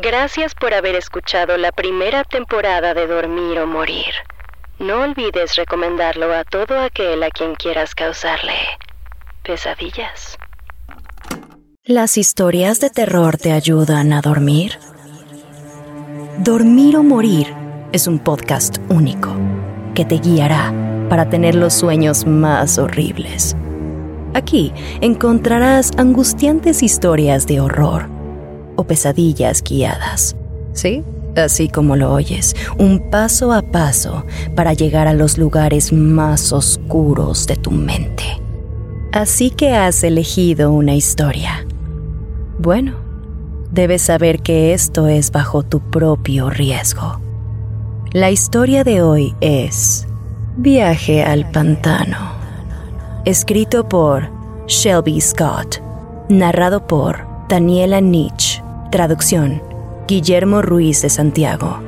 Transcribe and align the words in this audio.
Gracias 0.00 0.54
por 0.54 0.74
haber 0.74 0.94
escuchado 0.94 1.56
la 1.56 1.72
primera 1.72 2.22
temporada 2.22 2.94
de 2.94 3.08
Dormir 3.08 3.58
o 3.58 3.66
Morir. 3.66 4.14
No 4.78 5.02
olvides 5.02 5.56
recomendarlo 5.56 6.32
a 6.32 6.44
todo 6.44 6.80
aquel 6.80 7.20
a 7.24 7.30
quien 7.30 7.56
quieras 7.56 7.96
causarle 7.96 8.52
pesadillas. 9.42 10.38
¿Las 11.82 12.16
historias 12.16 12.78
de 12.78 12.90
terror 12.90 13.38
te 13.38 13.50
ayudan 13.50 14.12
a 14.12 14.20
dormir? 14.20 14.78
Dormir 16.38 16.96
o 16.96 17.02
Morir 17.02 17.52
es 17.90 18.06
un 18.06 18.20
podcast 18.20 18.78
único 18.90 19.32
que 19.96 20.04
te 20.04 20.18
guiará 20.18 20.72
para 21.08 21.28
tener 21.28 21.56
los 21.56 21.74
sueños 21.74 22.24
más 22.24 22.78
horribles. 22.78 23.56
Aquí 24.34 24.72
encontrarás 25.00 25.90
angustiantes 25.96 26.84
historias 26.84 27.48
de 27.48 27.58
horror 27.58 28.17
o 28.78 28.84
pesadillas 28.84 29.62
guiadas. 29.62 30.36
¿Sí? 30.72 31.02
Así 31.36 31.68
como 31.68 31.96
lo 31.96 32.12
oyes, 32.12 32.54
un 32.78 33.10
paso 33.10 33.52
a 33.52 33.62
paso 33.62 34.24
para 34.54 34.72
llegar 34.72 35.08
a 35.08 35.14
los 35.14 35.36
lugares 35.36 35.92
más 35.92 36.52
oscuros 36.52 37.46
de 37.46 37.56
tu 37.56 37.72
mente. 37.72 38.24
Así 39.12 39.50
que 39.50 39.74
has 39.74 40.04
elegido 40.04 40.72
una 40.72 40.94
historia. 40.94 41.66
Bueno, 42.58 42.94
debes 43.72 44.02
saber 44.02 44.40
que 44.40 44.72
esto 44.72 45.08
es 45.08 45.32
bajo 45.32 45.64
tu 45.64 45.80
propio 45.80 46.50
riesgo. 46.50 47.20
La 48.12 48.30
historia 48.30 48.84
de 48.84 49.02
hoy 49.02 49.34
es 49.40 50.06
Viaje 50.56 51.24
al 51.24 51.50
Pantano. 51.50 52.32
Escrito 53.24 53.88
por 53.88 54.28
Shelby 54.66 55.20
Scott. 55.20 55.80
Narrado 56.28 56.86
por 56.86 57.26
Daniela 57.48 58.00
Nietzsche. 58.00 58.62
Traducción, 58.90 59.60
Guillermo 60.08 60.62
Ruiz 60.62 61.02
de 61.02 61.10
Santiago. 61.10 61.78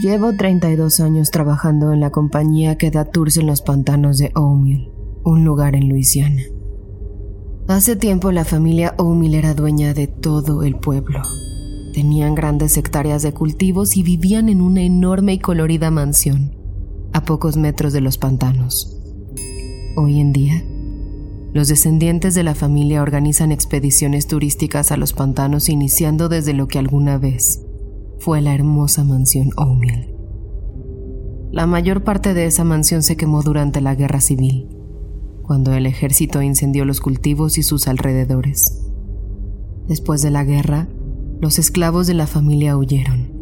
Llevo 0.00 0.32
32 0.32 1.00
años 1.00 1.32
trabajando 1.32 1.92
en 1.92 1.98
la 1.98 2.10
compañía 2.10 2.78
que 2.78 2.92
da 2.92 3.04
tours 3.04 3.36
en 3.36 3.48
los 3.48 3.62
pantanos 3.62 4.18
de 4.18 4.30
O'Mill, 4.36 4.92
un 5.24 5.44
lugar 5.44 5.74
en 5.74 5.88
Luisiana. 5.88 6.40
Hace 7.66 7.96
tiempo 7.96 8.30
la 8.30 8.44
familia 8.44 8.94
O'Mill 8.96 9.34
era 9.34 9.52
dueña 9.52 9.92
de 9.92 10.06
todo 10.06 10.62
el 10.62 10.76
pueblo. 10.76 11.22
Tenían 11.94 12.36
grandes 12.36 12.76
hectáreas 12.76 13.22
de 13.22 13.34
cultivos 13.34 13.96
y 13.96 14.04
vivían 14.04 14.48
en 14.48 14.60
una 14.60 14.82
enorme 14.82 15.32
y 15.32 15.40
colorida 15.40 15.90
mansión, 15.90 16.54
a 17.12 17.24
pocos 17.24 17.56
metros 17.56 17.92
de 17.92 18.02
los 18.02 18.18
pantanos. 18.18 19.02
Hoy 19.96 20.20
en 20.20 20.32
día, 20.32 20.62
los 21.56 21.68
descendientes 21.68 22.34
de 22.34 22.42
la 22.42 22.54
familia 22.54 23.00
organizan 23.00 23.50
expediciones 23.50 24.26
turísticas 24.26 24.92
a 24.92 24.98
los 24.98 25.14
pantanos 25.14 25.70
iniciando 25.70 26.28
desde 26.28 26.52
lo 26.52 26.68
que 26.68 26.78
alguna 26.78 27.16
vez 27.16 27.62
fue 28.18 28.42
la 28.42 28.54
hermosa 28.54 29.04
mansión 29.04 29.48
O'Mill. 29.56 30.14
La 31.52 31.66
mayor 31.66 32.04
parte 32.04 32.34
de 32.34 32.44
esa 32.44 32.62
mansión 32.64 33.02
se 33.02 33.16
quemó 33.16 33.42
durante 33.42 33.80
la 33.80 33.94
guerra 33.94 34.20
civil, 34.20 34.68
cuando 35.44 35.72
el 35.72 35.86
ejército 35.86 36.42
incendió 36.42 36.84
los 36.84 37.00
cultivos 37.00 37.56
y 37.56 37.62
sus 37.62 37.88
alrededores. 37.88 38.86
Después 39.88 40.20
de 40.20 40.30
la 40.30 40.44
guerra, 40.44 40.88
los 41.40 41.58
esclavos 41.58 42.06
de 42.06 42.12
la 42.12 42.26
familia 42.26 42.76
huyeron, 42.76 43.32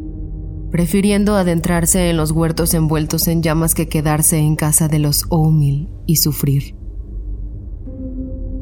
prefiriendo 0.70 1.34
adentrarse 1.34 2.10
en 2.10 2.16
los 2.16 2.30
huertos 2.30 2.74
envueltos 2.74 3.26
en 3.26 3.42
llamas 3.42 3.74
que 3.74 3.88
quedarse 3.88 4.38
en 4.38 4.54
casa 4.54 4.86
de 4.86 5.00
los 5.00 5.24
O'Mill 5.30 5.88
y 6.06 6.16
sufrir 6.16 6.83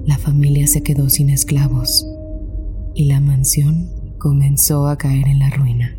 la 0.06 0.18
familia 0.18 0.66
se 0.66 0.82
quedó 0.82 1.08
sin 1.08 1.30
esclavos 1.30 2.06
y 2.94 3.04
la 3.04 3.20
mansión 3.20 3.88
comenzó 4.18 4.88
a 4.88 4.98
caer 4.98 5.28
en 5.28 5.38
la 5.38 5.50
ruina. 5.50 5.96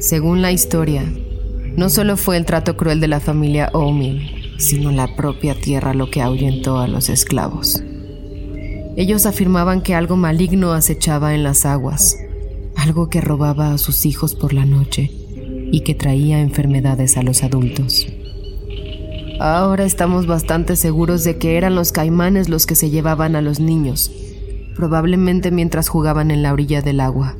Según 0.00 0.42
la 0.42 0.50
historia, 0.50 1.04
no 1.76 1.88
solo 1.88 2.16
fue 2.16 2.36
el 2.36 2.44
trato 2.44 2.76
cruel 2.76 3.00
de 3.00 3.06
la 3.06 3.20
familia 3.20 3.70
O'Mill, 3.72 4.58
sino 4.58 4.90
la 4.90 5.14
propia 5.14 5.54
tierra 5.54 5.94
lo 5.94 6.10
que 6.10 6.20
ahuyentó 6.20 6.78
a 6.78 6.88
los 6.88 7.08
esclavos. 7.08 7.82
Ellos 8.96 9.26
afirmaban 9.26 9.80
que 9.80 9.94
algo 9.94 10.16
maligno 10.16 10.72
acechaba 10.72 11.34
en 11.34 11.44
las 11.44 11.64
aguas, 11.64 12.18
algo 12.74 13.08
que 13.08 13.20
robaba 13.20 13.72
a 13.72 13.78
sus 13.78 14.04
hijos 14.06 14.34
por 14.34 14.52
la 14.52 14.66
noche 14.66 15.21
y 15.72 15.80
que 15.80 15.94
traía 15.94 16.40
enfermedades 16.40 17.16
a 17.16 17.22
los 17.22 17.42
adultos. 17.42 18.06
Ahora 19.40 19.84
estamos 19.84 20.26
bastante 20.26 20.76
seguros 20.76 21.24
de 21.24 21.38
que 21.38 21.56
eran 21.56 21.74
los 21.74 21.90
caimanes 21.90 22.48
los 22.48 22.66
que 22.66 22.76
se 22.76 22.90
llevaban 22.90 23.34
a 23.34 23.42
los 23.42 23.58
niños, 23.58 24.12
probablemente 24.76 25.50
mientras 25.50 25.88
jugaban 25.88 26.30
en 26.30 26.42
la 26.42 26.52
orilla 26.52 26.82
del 26.82 27.00
agua. 27.00 27.36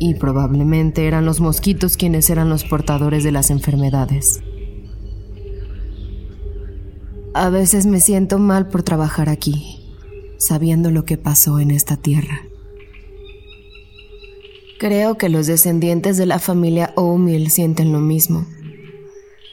Y 0.00 0.14
probablemente 0.14 1.06
eran 1.06 1.24
los 1.24 1.40
mosquitos 1.40 1.96
quienes 1.96 2.28
eran 2.30 2.48
los 2.48 2.64
portadores 2.64 3.22
de 3.22 3.32
las 3.32 3.50
enfermedades. 3.50 4.42
A 7.32 7.48
veces 7.48 7.86
me 7.86 8.00
siento 8.00 8.38
mal 8.40 8.68
por 8.68 8.82
trabajar 8.82 9.28
aquí, 9.28 9.94
sabiendo 10.38 10.90
lo 10.90 11.04
que 11.04 11.16
pasó 11.16 11.60
en 11.60 11.70
esta 11.70 11.96
tierra. 11.96 12.49
Creo 14.80 15.18
que 15.18 15.28
los 15.28 15.46
descendientes 15.46 16.16
de 16.16 16.24
la 16.24 16.38
familia 16.38 16.94
O'Mill 16.96 17.50
sienten 17.50 17.92
lo 17.92 17.98
mismo. 17.98 18.46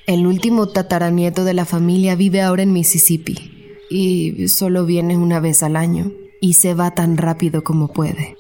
El 0.06 0.26
último 0.26 0.70
tataranieto 0.70 1.44
de 1.44 1.54
la 1.54 1.66
familia 1.66 2.16
vive 2.16 2.42
ahora 2.42 2.64
en 2.64 2.72
Mississippi 2.72 3.76
y 3.90 4.48
solo 4.48 4.86
viene 4.86 5.18
una 5.18 5.42
vez 5.42 5.64
al 5.64 5.76
año 5.76 6.14
y 6.40 6.54
se 6.54 6.74
va 6.74 6.92
tan 6.92 7.18
rápido 7.18 7.66
como 7.66 7.90
puede. 7.90 8.38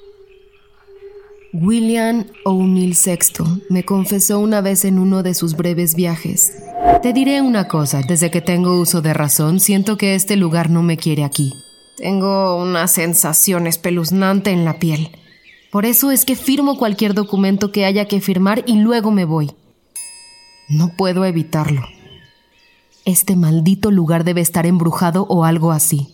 William 1.51 2.23
O'Neill 2.45 2.95
VI 2.95 3.63
me 3.69 3.83
confesó 3.83 4.39
una 4.39 4.61
vez 4.61 4.85
en 4.85 4.97
uno 4.97 5.23
de 5.23 5.33
sus 5.33 5.57
breves 5.57 5.93
viajes. 5.93 6.53
Te 7.01 7.11
diré 7.11 7.41
una 7.41 7.67
cosa, 7.67 7.99
desde 8.07 8.31
que 8.31 8.39
tengo 8.39 8.79
uso 8.79 9.01
de 9.01 9.13
razón 9.13 9.59
siento 9.59 9.97
que 9.97 10.15
este 10.15 10.37
lugar 10.37 10.69
no 10.69 10.83
me 10.83 10.95
quiere 10.95 11.25
aquí. 11.25 11.51
Tengo 11.97 12.55
una 12.55 12.87
sensación 12.87 13.67
espeluznante 13.67 14.51
en 14.51 14.63
la 14.63 14.79
piel. 14.79 15.09
Por 15.77 15.85
eso 15.85 16.09
es 16.09 16.25
que 16.25 16.35
firmo 16.35 16.75
cualquier 16.75 17.13
documento 17.13 17.71
que 17.71 17.85
haya 17.85 18.07
que 18.07 18.19
firmar 18.19 18.63
y 18.65 18.79
luego 18.79 19.11
me 19.11 19.25
voy. 19.25 19.51
No 20.67 20.95
puedo 20.97 21.23
evitarlo. 21.23 21.83
Este 23.05 23.35
maldito 23.35 23.91
lugar 23.91 24.23
debe 24.23 24.41
estar 24.41 24.65
embrujado 24.65 25.27
o 25.29 25.45
algo 25.45 25.71
así. 25.71 26.07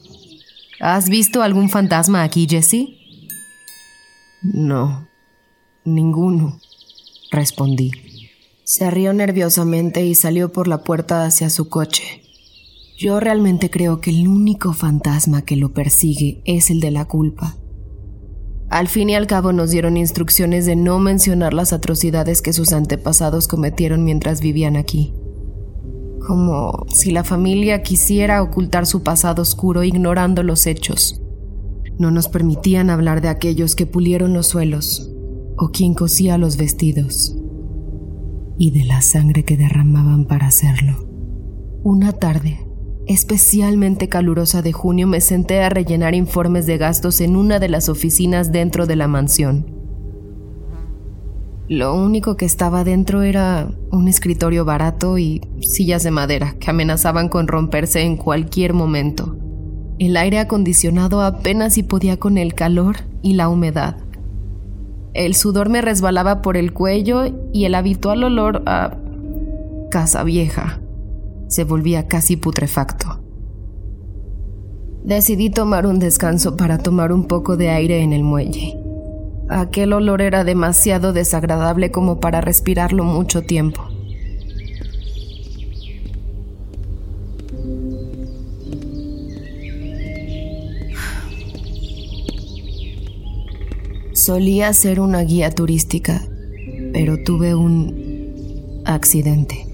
¿Has 0.81 1.07
visto 1.07 1.43
algún 1.43 1.69
fantasma 1.69 2.23
aquí, 2.23 2.45
Jesse? 2.45 2.89
No, 4.41 5.07
ninguno, 5.85 6.59
respondí. 7.31 7.91
Se 8.65 8.91
rió 8.91 9.13
nerviosamente 9.13 10.05
y 10.05 10.13
salió 10.13 10.51
por 10.51 10.67
la 10.67 10.83
puerta 10.83 11.23
hacia 11.23 11.49
su 11.49 11.69
coche. 11.69 12.21
Yo 12.97 13.21
realmente 13.21 13.69
creo 13.69 14.01
que 14.01 14.09
el 14.09 14.27
único 14.27 14.73
fantasma 14.73 15.43
que 15.43 15.55
lo 15.55 15.71
persigue 15.71 16.41
es 16.43 16.69
el 16.69 16.81
de 16.81 16.91
la 16.91 17.05
culpa. 17.05 17.55
Al 18.69 18.87
fin 18.87 19.09
y 19.09 19.15
al 19.15 19.27
cabo 19.27 19.53
nos 19.53 19.71
dieron 19.71 19.97
instrucciones 19.97 20.65
de 20.65 20.75
no 20.75 20.99
mencionar 20.99 21.53
las 21.53 21.73
atrocidades 21.73 22.41
que 22.41 22.53
sus 22.53 22.73
antepasados 22.73 23.47
cometieron 23.47 24.03
mientras 24.03 24.41
vivían 24.41 24.75
aquí. 24.75 25.13
Como 26.25 26.85
si 26.89 27.11
la 27.11 27.23
familia 27.23 27.83
quisiera 27.83 28.41
ocultar 28.41 28.85
su 28.85 29.03
pasado 29.03 29.41
oscuro 29.41 29.83
ignorando 29.83 30.41
los 30.41 30.65
hechos. 30.65 31.21
No 31.99 32.09
nos 32.09 32.27
permitían 32.27 32.89
hablar 32.89 33.21
de 33.21 33.27
aquellos 33.27 33.75
que 33.75 33.85
pulieron 33.85 34.33
los 34.33 34.47
suelos 34.47 35.11
o 35.57 35.69
quien 35.69 35.93
cosía 35.93 36.37
los 36.37 36.57
vestidos 36.57 37.35
y 38.57 38.71
de 38.71 38.85
la 38.85 39.01
sangre 39.01 39.43
que 39.43 39.57
derramaban 39.57 40.25
para 40.25 40.47
hacerlo. 40.47 41.07
Una 41.83 42.13
tarde, 42.13 42.65
especialmente 43.07 44.07
calurosa 44.07 44.61
de 44.61 44.71
junio 44.71 45.07
me 45.07 45.21
senté 45.21 45.61
a 45.61 45.69
rellenar 45.69 46.15
informes 46.15 46.65
de 46.65 46.77
gastos 46.77 47.21
en 47.21 47.35
una 47.35 47.59
de 47.59 47.69
las 47.69 47.89
oficinas 47.89 48.51
dentro 48.51 48.85
de 48.85 48.95
la 48.95 49.07
mansión. 49.07 49.65
Lo 51.67 51.95
único 51.95 52.35
que 52.35 52.45
estaba 52.45 52.83
dentro 52.83 53.23
era 53.23 53.69
un 53.91 54.07
escritorio 54.07 54.65
barato 54.65 55.17
y 55.17 55.41
sillas 55.61 56.03
de 56.03 56.11
madera 56.11 56.55
que 56.59 56.69
amenazaban 56.69 57.29
con 57.29 57.47
romperse 57.47 58.01
en 58.01 58.17
cualquier 58.17 58.73
momento. 58.73 59.37
El 59.97 60.17
aire 60.17 60.39
acondicionado 60.39 61.21
apenas 61.21 61.73
si 61.73 61.83
podía 61.83 62.17
con 62.17 62.37
el 62.37 62.53
calor 62.53 62.97
y 63.21 63.33
la 63.33 63.47
humedad. 63.47 63.97
El 65.13 65.35
sudor 65.35 65.69
me 65.69 65.81
resbalaba 65.81 66.41
por 66.41 66.57
el 66.57 66.73
cuello 66.73 67.23
y 67.53 67.65
el 67.65 67.75
habitual 67.75 68.23
olor 68.23 68.63
a 68.65 68.97
casa 69.89 70.23
vieja 70.23 70.82
se 71.53 71.65
volvía 71.65 72.07
casi 72.07 72.35
putrefacto. 72.35 73.19
Decidí 75.03 75.51
tomar 75.51 75.85
un 75.85 75.99
descanso 75.99 76.57
para 76.57 76.79
tomar 76.79 77.11
un 77.11 77.25
poco 77.27 77.57
de 77.57 77.69
aire 77.69 78.01
en 78.01 78.11
el 78.11 78.23
muelle. 78.23 78.75
Aquel 79.49 79.93
olor 79.93 80.23
era 80.23 80.43
demasiado 80.43 81.13
desagradable 81.13 81.91
como 81.91 82.19
para 82.19 82.41
respirarlo 82.41 83.03
mucho 83.03 83.43
tiempo. 83.43 83.83
Solía 94.13 94.73
ser 94.73 94.99
una 94.99 95.21
guía 95.21 95.51
turística, 95.51 96.23
pero 96.93 97.21
tuve 97.23 97.53
un 97.53 98.81
accidente. 98.85 99.67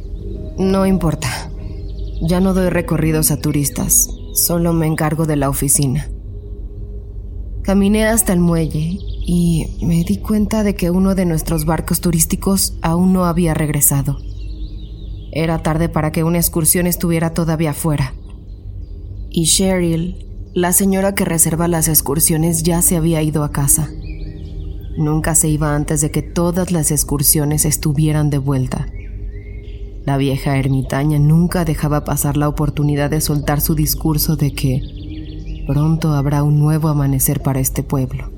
No 0.57 0.85
importa. 0.85 1.48
Ya 2.21 2.39
no 2.39 2.53
doy 2.53 2.69
recorridos 2.69 3.31
a 3.31 3.37
turistas, 3.37 4.09
solo 4.33 4.73
me 4.73 4.87
encargo 4.87 5.25
de 5.25 5.37
la 5.37 5.49
oficina. 5.49 6.09
Caminé 7.63 8.05
hasta 8.05 8.33
el 8.33 8.39
muelle 8.39 8.97
y 9.25 9.77
me 9.81 10.03
di 10.03 10.17
cuenta 10.17 10.63
de 10.63 10.75
que 10.75 10.89
uno 10.89 11.15
de 11.15 11.25
nuestros 11.25 11.65
barcos 11.65 12.01
turísticos 12.01 12.77
aún 12.81 13.13
no 13.13 13.25
había 13.25 13.53
regresado. 13.53 14.17
Era 15.31 15.61
tarde 15.61 15.87
para 15.87 16.11
que 16.11 16.23
una 16.23 16.39
excursión 16.39 16.87
estuviera 16.87 17.33
todavía 17.33 17.73
fuera. 17.73 18.13
Y 19.29 19.45
Cheryl, 19.45 20.25
la 20.53 20.73
señora 20.73 21.13
que 21.13 21.25
reserva 21.25 21.67
las 21.67 21.87
excursiones, 21.87 22.63
ya 22.63 22.81
se 22.81 22.97
había 22.97 23.21
ido 23.21 23.43
a 23.43 23.51
casa. 23.51 23.89
Nunca 24.97 25.35
se 25.35 25.47
iba 25.47 25.75
antes 25.75 26.01
de 26.01 26.11
que 26.11 26.23
todas 26.23 26.71
las 26.71 26.91
excursiones 26.91 27.63
estuvieran 27.65 28.29
de 28.29 28.39
vuelta. 28.39 28.87
La 30.05 30.17
vieja 30.17 30.57
ermitaña 30.57 31.19
nunca 31.19 31.65
dejaba 31.65 32.03
pasar 32.03 32.37
la 32.37 32.47
oportunidad 32.47 33.09
de 33.09 33.21
soltar 33.21 33.61
su 33.61 33.75
discurso 33.75 34.35
de 34.35 34.53
que 34.53 34.81
pronto 35.67 36.13
habrá 36.13 36.41
un 36.43 36.59
nuevo 36.59 36.87
amanecer 36.87 37.41
para 37.41 37.59
este 37.59 37.83
pueblo. 37.83 38.31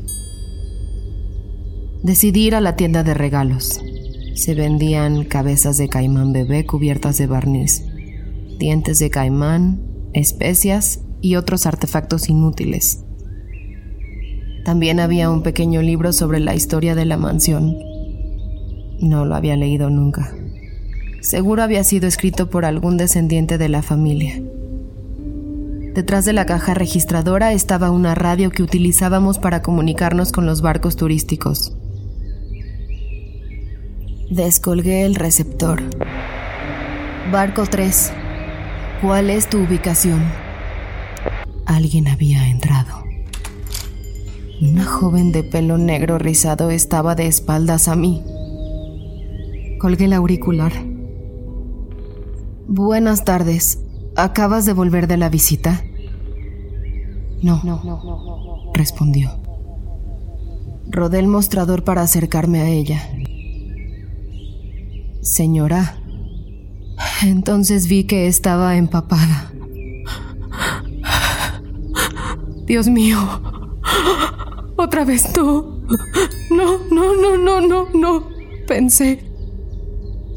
Decidí 2.04 2.48
ir 2.48 2.56
a 2.56 2.62
la 2.62 2.76
tienda 2.76 3.04
de 3.04 3.14
regalos. 3.14 3.80
Se 4.36 4.56
vendían 4.56 5.24
cabezas 5.24 5.78
de 5.78 5.88
caimán 5.88 6.34
bebé 6.34 6.66
cubiertas 6.66 7.18
de 7.18 7.28
barniz, 7.28 7.86
dientes 8.58 9.00
de 9.00 9.10
caimán, 9.10 9.82
especias 10.14 11.02
y 11.22 11.36
otros 11.36 11.66
artefactos 11.66 12.28
inútiles. 12.28 13.04
También 14.66 15.00
había 15.00 15.30
un 15.30 15.44
pequeño 15.44 15.82
libro 15.82 16.12
sobre 16.14 16.40
la 16.40 16.56
historia 16.56 16.96
de 16.96 17.06
la 17.06 17.18
mansión. 17.18 17.78
No 19.00 19.26
lo 19.26 19.36
había 19.36 19.56
leído 19.56 19.90
nunca. 19.90 20.36
Seguro 21.22 21.62
había 21.62 21.84
sido 21.84 22.08
escrito 22.08 22.50
por 22.50 22.66
algún 22.66 22.98
descendiente 22.98 23.60
de 23.60 23.70
la 23.70 23.84
familia. 23.84 24.42
Detrás 25.94 26.26
de 26.26 26.34
la 26.34 26.48
caja 26.48 26.74
registradora 26.74 27.54
estaba 27.54 27.92
una 27.92 28.16
radio 28.16 28.50
que 28.50 28.64
utilizábamos 28.64 29.38
para 29.38 29.62
comunicarnos 29.62 30.32
con 30.32 30.48
los 30.48 30.62
barcos 30.62 30.96
turísticos. 30.96 31.78
Descolgué 34.32 35.06
el 35.06 35.16
receptor. 35.16 35.84
Barco 37.32 37.66
3. 37.68 38.14
¿Cuál 39.02 39.30
es 39.30 39.48
tu 39.48 39.60
ubicación? 39.60 40.24
Alguien 41.66 42.08
había 42.08 42.48
entrado. 42.48 43.04
Una 44.62 44.86
joven 44.86 45.32
de 45.32 45.44
pelo 45.44 45.78
negro 45.78 46.18
rizado 46.18 46.72
estaba 46.72 47.14
de 47.14 47.28
espaldas 47.28 47.88
a 47.88 47.96
mí. 47.96 48.24
Colgué 49.80 50.06
el 50.06 50.14
auricular. 50.14 50.91
Buenas 52.74 53.26
tardes. 53.26 53.80
¿Acabas 54.16 54.66
de 54.66 54.72
volver 54.72 55.08
de 55.08 55.18
la 55.18 55.28
visita? 55.28 55.84
No, 57.44 57.62
respondió. 58.74 59.30
Rodé 60.88 61.20
el 61.20 61.28
mostrador 61.28 61.84
para 61.84 62.02
acercarme 62.02 62.62
a 62.62 62.70
ella. 62.70 63.10
Señora. 65.22 65.98
Entonces 67.24 67.90
vi 67.90 68.06
que 68.06 68.28
estaba 68.28 68.78
empapada. 68.78 69.52
Dios 72.68 72.88
mío. 72.88 73.20
Otra 74.78 75.04
vez 75.04 75.34
tú. 75.34 75.84
No, 76.50 76.78
no, 76.90 77.16
no, 77.16 77.38
no, 77.38 77.68
no, 77.68 77.88
no. 77.94 78.28
Pensé. 78.66 79.26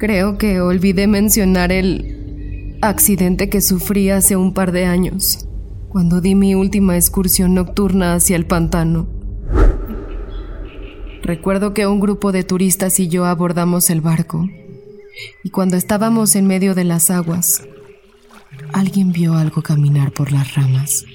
Creo 0.01 0.37
que 0.37 0.61
olvidé 0.61 1.07
mencionar 1.07 1.71
el 1.71 2.14
accidente 2.89 3.49
que 3.49 3.61
sufrí 3.61 4.11
hace 4.11 4.37
un 4.37 4.53
par 4.53 4.73
de 4.73 4.85
años, 4.85 5.47
cuando 5.89 6.21
di 6.21 6.35
mi 6.35 6.55
última 6.55 6.97
excursión 6.97 7.55
nocturna 7.55 8.15
hacia 8.15 8.37
el 8.37 8.47
pantano. 8.47 9.07
Recuerdo 11.23 11.73
que 11.73 11.87
un 11.87 12.01
grupo 12.01 12.33
de 12.33 12.45
turistas 12.45 13.01
y 13.01 13.09
yo 13.09 13.25
abordamos 13.25 13.89
el 13.89 14.03
barco 14.03 14.47
y 15.43 15.51
cuando 15.51 15.77
estábamos 15.77 16.37
en 16.37 16.47
medio 16.47 16.75
de 16.75 16.85
las 16.85 17.11
aguas, 17.11 17.63
alguien 18.73 19.13
vio 19.13 19.35
algo 19.35 19.63
caminar 19.63 20.13
por 20.13 20.33
las 20.33 20.55
ramas. 20.55 21.07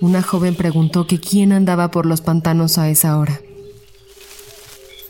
Una 0.00 0.22
joven 0.22 0.54
preguntó 0.54 1.06
que 1.06 1.20
quién 1.20 1.52
andaba 1.52 1.90
por 1.90 2.06
los 2.06 2.20
pantanos 2.20 2.78
a 2.78 2.88
esa 2.88 3.18
hora. 3.18 3.40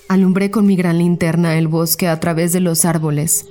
Alumbré 0.09 0.51
con 0.51 0.67
mi 0.67 0.77
gran 0.77 0.99
linterna 0.99 1.57
el 1.57 1.69
bosque 1.69 2.09
a 2.09 2.19
través 2.21 2.53
de 2.53 2.61
los 2.61 2.85
árboles 2.85 3.47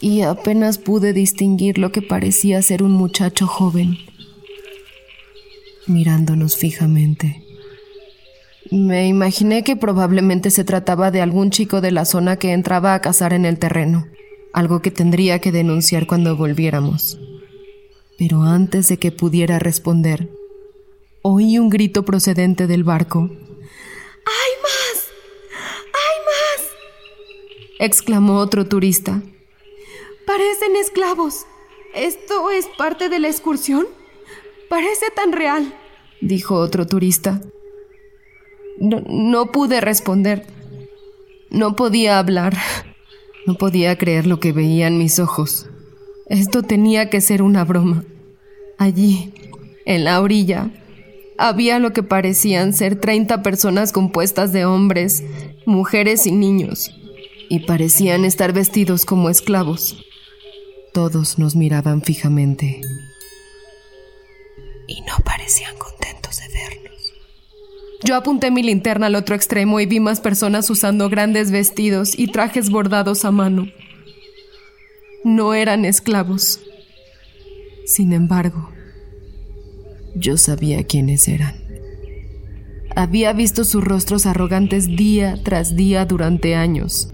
y 0.00 0.22
apenas 0.22 0.78
pude 0.78 1.12
distinguir 1.12 1.78
lo 1.78 1.92
que 1.92 2.02
parecía 2.02 2.62
ser 2.62 2.82
un 2.82 2.92
muchacho 2.92 3.46
joven, 3.46 3.98
mirándonos 5.86 6.56
fijamente. 6.56 7.42
Me 8.70 9.06
imaginé 9.06 9.64
que 9.64 9.76
probablemente 9.76 10.50
se 10.50 10.64
trataba 10.64 11.10
de 11.10 11.20
algún 11.20 11.50
chico 11.50 11.80
de 11.80 11.90
la 11.90 12.04
zona 12.04 12.36
que 12.36 12.52
entraba 12.52 12.94
a 12.94 13.00
cazar 13.00 13.32
en 13.32 13.44
el 13.44 13.58
terreno, 13.58 14.06
algo 14.52 14.80
que 14.80 14.90
tendría 14.90 15.40
que 15.40 15.52
denunciar 15.52 16.06
cuando 16.06 16.36
volviéramos. 16.36 17.18
Pero 18.18 18.42
antes 18.42 18.88
de 18.88 18.98
que 18.98 19.12
pudiera 19.12 19.58
responder, 19.58 20.30
oí 21.22 21.58
un 21.58 21.68
grito 21.68 22.04
procedente 22.04 22.66
del 22.66 22.84
barco. 22.84 23.20
¡Hay 23.20 24.52
más! 24.62 25.08
¡Hay 25.86 26.18
más! 26.26 26.66
exclamó 27.78 28.38
otro 28.38 28.66
turista. 28.66 29.22
Parecen 30.26 30.76
esclavos. 30.76 31.46
¿Esto 31.94 32.50
es 32.50 32.66
parte 32.78 33.08
de 33.08 33.18
la 33.18 33.28
excursión? 33.28 33.86
Parece 34.68 35.10
tan 35.14 35.32
real, 35.32 35.74
dijo 36.22 36.54
otro 36.56 36.86
turista. 36.86 37.40
No, 38.78 39.52
pude 39.52 39.80
responder. 39.80 40.46
No 41.50 41.76
podía 41.76 42.18
hablar. 42.18 42.56
No 43.46 43.56
podía 43.56 43.98
creer 43.98 44.26
lo 44.26 44.40
que 44.40 44.52
veía 44.52 44.86
en 44.86 44.98
mis 44.98 45.18
ojos. 45.18 45.68
Esto 46.26 46.62
tenía 46.62 47.10
que 47.10 47.20
ser 47.20 47.42
una 47.42 47.64
broma. 47.64 48.04
Allí, 48.78 49.34
en 49.84 50.04
la 50.04 50.20
orilla, 50.20 50.70
había 51.36 51.78
lo 51.78 51.92
que 51.92 52.02
parecían 52.02 52.72
ser 52.72 52.96
30 52.96 53.42
personas 53.42 53.92
compuestas 53.92 54.52
de 54.52 54.64
hombres, 54.64 55.22
mujeres 55.66 56.26
y 56.26 56.32
niños, 56.32 56.90
y 57.48 57.60
parecían 57.66 58.24
estar 58.24 58.52
vestidos 58.52 59.04
como 59.04 59.28
esclavos. 59.28 60.06
Todos 60.92 61.38
nos 61.38 61.56
miraban 61.56 62.02
fijamente 62.02 62.82
y 64.86 65.00
no 65.00 65.16
parecían 65.24 65.74
contentos 65.78 66.38
de 66.38 66.48
vernos. 66.48 67.14
Yo 68.04 68.14
apunté 68.14 68.50
mi 68.50 68.62
linterna 68.62 69.06
al 69.06 69.14
otro 69.14 69.34
extremo 69.34 69.80
y 69.80 69.86
vi 69.86 70.00
más 70.00 70.20
personas 70.20 70.68
usando 70.68 71.08
grandes 71.08 71.50
vestidos 71.50 72.18
y 72.18 72.26
trajes 72.26 72.68
bordados 72.68 73.24
a 73.24 73.30
mano. 73.30 73.68
No 75.24 75.54
eran 75.54 75.86
esclavos. 75.86 76.60
Sin 77.86 78.12
embargo, 78.12 78.70
yo 80.14 80.36
sabía 80.36 80.84
quiénes 80.84 81.26
eran. 81.26 81.54
Había 82.94 83.32
visto 83.32 83.64
sus 83.64 83.82
rostros 83.82 84.26
arrogantes 84.26 84.88
día 84.88 85.40
tras 85.42 85.74
día 85.74 86.04
durante 86.04 86.54
años. 86.54 87.08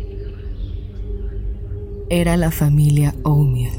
Era 2.10 2.36
la 2.36 2.50
familia 2.50 3.14
O'Meara. 3.22 3.76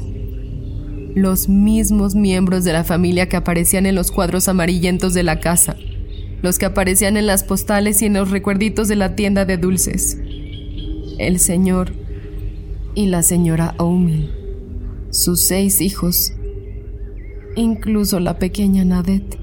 Los 1.14 1.48
mismos 1.48 2.14
miembros 2.14 2.64
de 2.64 2.72
la 2.72 2.84
familia 2.84 3.28
que 3.28 3.36
aparecían 3.36 3.86
en 3.86 3.94
los 3.94 4.10
cuadros 4.10 4.48
amarillentos 4.48 5.14
de 5.14 5.24
la 5.24 5.40
casa 5.40 5.76
los 6.42 6.58
que 6.58 6.66
aparecían 6.66 7.16
en 7.16 7.26
las 7.26 7.44
postales 7.44 8.00
y 8.02 8.06
en 8.06 8.14
los 8.14 8.30
recuerditos 8.30 8.88
de 8.88 8.96
la 8.96 9.14
tienda 9.14 9.44
de 9.44 9.56
dulces. 9.56 10.18
El 11.18 11.38
señor 11.38 11.92
y 12.94 13.06
la 13.06 13.22
señora 13.22 13.74
Omi, 13.78 14.30
sus 15.10 15.40
seis 15.40 15.80
hijos, 15.80 16.32
incluso 17.56 18.20
la 18.20 18.38
pequeña 18.38 18.84
Nadet, 18.84 19.38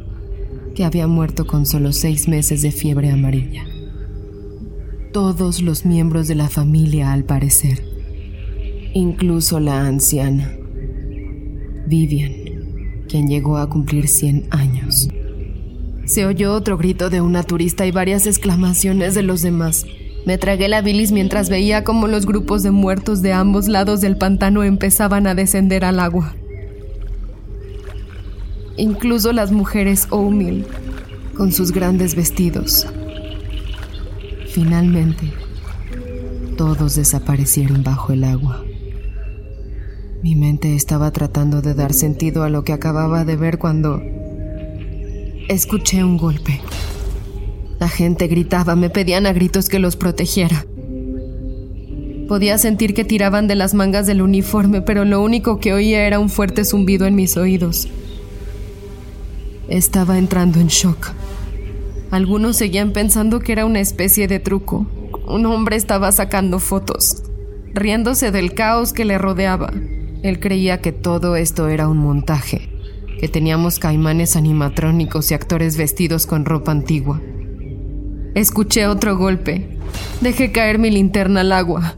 que 0.75 0.85
había 0.85 1.07
muerto 1.07 1.45
con 1.45 1.65
solo 1.65 1.91
seis 1.91 2.27
meses 2.27 2.61
de 2.61 2.71
fiebre 2.71 3.11
amarilla. 3.11 3.65
Todos 5.13 5.61
los 5.61 5.85
miembros 5.85 6.27
de 6.27 6.35
la 6.35 6.49
familia, 6.49 7.11
al 7.11 7.23
parecer, 7.23 7.83
incluso 8.93 9.59
la 9.59 9.85
anciana, 9.85 10.51
Vivian, 11.87 12.33
quien 13.07 13.27
llegó 13.27 13.57
a 13.57 13.69
cumplir 13.69 14.07
100 14.07 14.47
años. 14.51 15.07
Se 16.05 16.25
oyó 16.25 16.53
otro 16.53 16.77
grito 16.77 17.09
de 17.09 17.21
una 17.21 17.43
turista 17.43 17.85
y 17.85 17.91
varias 17.91 18.27
exclamaciones 18.27 19.15
de 19.15 19.23
los 19.23 19.41
demás. 19.41 19.85
Me 20.25 20.37
tragué 20.37 20.67
la 20.67 20.81
bilis 20.81 21.11
mientras 21.11 21.49
veía 21.49 21.83
cómo 21.83 22.07
los 22.07 22.25
grupos 22.25 22.63
de 22.63 22.71
muertos 22.71 23.21
de 23.21 23.33
ambos 23.33 23.67
lados 23.67 24.01
del 24.01 24.17
pantano 24.17 24.63
empezaban 24.63 25.27
a 25.27 25.35
descender 25.35 25.85
al 25.85 25.99
agua. 25.99 26.35
Incluso 28.77 29.33
las 29.33 29.51
mujeres 29.51 30.07
O'Mill, 30.09 30.65
con 31.35 31.51
sus 31.51 31.71
grandes 31.71 32.15
vestidos, 32.15 32.87
Finalmente, 34.57 35.31
todos 36.57 36.95
desaparecieron 36.95 37.83
bajo 37.83 38.11
el 38.11 38.23
agua. 38.23 38.65
Mi 40.23 40.35
mente 40.35 40.75
estaba 40.75 41.11
tratando 41.11 41.61
de 41.61 41.75
dar 41.75 41.93
sentido 41.93 42.43
a 42.43 42.49
lo 42.49 42.63
que 42.63 42.73
acababa 42.73 43.23
de 43.23 43.35
ver 43.35 43.59
cuando 43.59 44.01
escuché 45.47 46.03
un 46.03 46.17
golpe. 46.17 46.59
La 47.79 47.87
gente 47.87 48.27
gritaba, 48.27 48.75
me 48.75 48.89
pedían 48.89 49.27
a 49.27 49.33
gritos 49.33 49.69
que 49.69 49.77
los 49.77 49.95
protegiera. 49.95 50.65
Podía 52.27 52.57
sentir 52.57 52.95
que 52.95 53.05
tiraban 53.05 53.47
de 53.47 53.55
las 53.55 53.75
mangas 53.75 54.07
del 54.07 54.23
uniforme, 54.23 54.81
pero 54.81 55.05
lo 55.05 55.21
único 55.21 55.59
que 55.59 55.73
oía 55.73 56.07
era 56.07 56.19
un 56.19 56.29
fuerte 56.29 56.65
zumbido 56.65 57.05
en 57.05 57.15
mis 57.15 57.37
oídos. 57.37 57.87
Estaba 59.69 60.17
entrando 60.17 60.59
en 60.59 60.67
shock. 60.67 61.11
Algunos 62.09 62.57
seguían 62.57 62.91
pensando 62.91 63.39
que 63.39 63.51
era 63.51 63.65
una 63.65 63.81
especie 63.81 64.27
de 64.27 64.39
truco. 64.39 64.87
Un 65.27 65.45
hombre 65.45 65.75
estaba 65.75 66.11
sacando 66.11 66.57
fotos, 66.57 67.21
riéndose 67.75 68.31
del 68.31 68.55
caos 68.55 68.93
que 68.93 69.05
le 69.05 69.19
rodeaba. 69.19 69.71
Él 70.27 70.41
creía 70.41 70.81
que 70.81 70.91
todo 70.91 71.37
esto 71.37 71.69
era 71.69 71.87
un 71.87 71.99
montaje, 71.99 72.69
que 73.21 73.29
teníamos 73.29 73.79
caimanes 73.79 74.35
animatrónicos 74.35 75.31
y 75.31 75.35
actores 75.35 75.77
vestidos 75.77 76.27
con 76.27 76.43
ropa 76.43 76.73
antigua. 76.73 77.21
Escuché 78.35 78.87
otro 78.87 79.17
golpe. 79.17 79.77
Dejé 80.19 80.51
caer 80.51 80.79
mi 80.79 80.91
linterna 80.91 81.41
al 81.41 81.53
agua. 81.53 81.95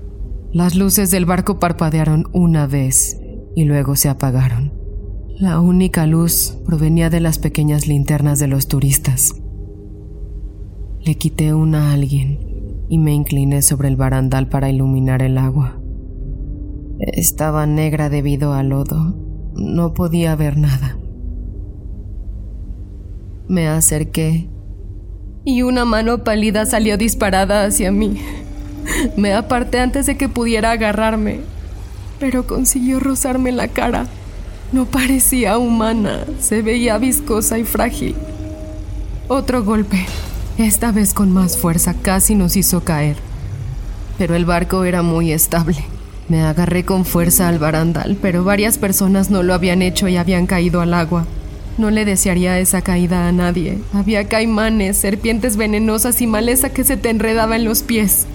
Las 0.53 0.75
luces 0.75 1.09
del 1.09 1.25
barco 1.25 1.59
parpadearon 1.59 2.27
una 2.31 2.67
vez 2.67 3.19
y 3.55 3.63
luego 3.63 3.95
se 3.95 4.09
apagaron. 4.09 4.73
La 5.39 5.59
única 5.59 6.05
luz 6.05 6.55
provenía 6.67 7.09
de 7.09 7.21
las 7.21 7.39
pequeñas 7.39 7.87
linternas 7.87 8.37
de 8.37 8.47
los 8.47 8.67
turistas. 8.67 9.33
Le 11.03 11.15
quité 11.15 11.55
una 11.55 11.89
a 11.89 11.93
alguien 11.93 12.85
y 12.89 12.99
me 12.99 13.11
incliné 13.11 13.63
sobre 13.63 13.87
el 13.87 13.95
barandal 13.95 14.49
para 14.49 14.69
iluminar 14.69 15.23
el 15.23 15.39
agua. 15.39 15.78
Estaba 16.99 17.65
negra 17.65 18.09
debido 18.09 18.53
al 18.53 18.69
lodo. 18.69 19.15
No 19.55 19.93
podía 19.93 20.35
ver 20.35 20.57
nada. 20.57 20.97
Me 23.47 23.67
acerqué 23.67 24.49
y 25.45 25.63
una 25.63 25.85
mano 25.85 26.23
pálida 26.23 26.65
salió 26.65 26.97
disparada 26.97 27.65
hacia 27.65 27.91
mí. 27.91 28.21
Me 29.17 29.33
aparté 29.33 29.79
antes 29.79 30.05
de 30.05 30.17
que 30.17 30.29
pudiera 30.29 30.71
agarrarme, 30.71 31.39
pero 32.19 32.45
consiguió 32.45 32.99
rozarme 32.99 33.51
la 33.51 33.67
cara. 33.67 34.07
No 34.71 34.85
parecía 34.85 35.57
humana, 35.57 36.25
se 36.39 36.61
veía 36.61 36.97
viscosa 36.97 37.57
y 37.57 37.63
frágil. 37.63 38.15
Otro 39.27 39.63
golpe, 39.63 40.05
esta 40.57 40.91
vez 40.91 41.13
con 41.13 41.31
más 41.31 41.57
fuerza, 41.57 41.95
casi 41.95 42.35
nos 42.35 42.55
hizo 42.55 42.83
caer. 42.83 43.17
Pero 44.17 44.35
el 44.35 44.45
barco 44.45 44.83
era 44.83 45.01
muy 45.01 45.31
estable. 45.31 45.77
Me 46.29 46.43
agarré 46.43 46.85
con 46.85 47.05
fuerza 47.05 47.47
al 47.47 47.57
barandal, 47.57 48.15
pero 48.21 48.43
varias 48.43 48.77
personas 48.77 49.31
no 49.31 49.41
lo 49.41 49.55
habían 49.55 49.81
hecho 49.81 50.07
y 50.07 50.15
habían 50.15 50.45
caído 50.45 50.79
al 50.79 50.93
agua. 50.93 51.25
No 51.79 51.89
le 51.89 52.05
desearía 52.05 52.59
esa 52.59 52.81
caída 52.81 53.27
a 53.27 53.31
nadie. 53.31 53.79
Había 53.93 54.27
caimanes, 54.27 54.97
serpientes 54.97 55.57
venenosas 55.57 56.21
y 56.21 56.27
maleza 56.27 56.69
que 56.69 56.83
se 56.83 56.97
te 56.97 57.09
enredaba 57.09 57.55
en 57.55 57.65
los 57.65 57.81
pies. 57.81 58.27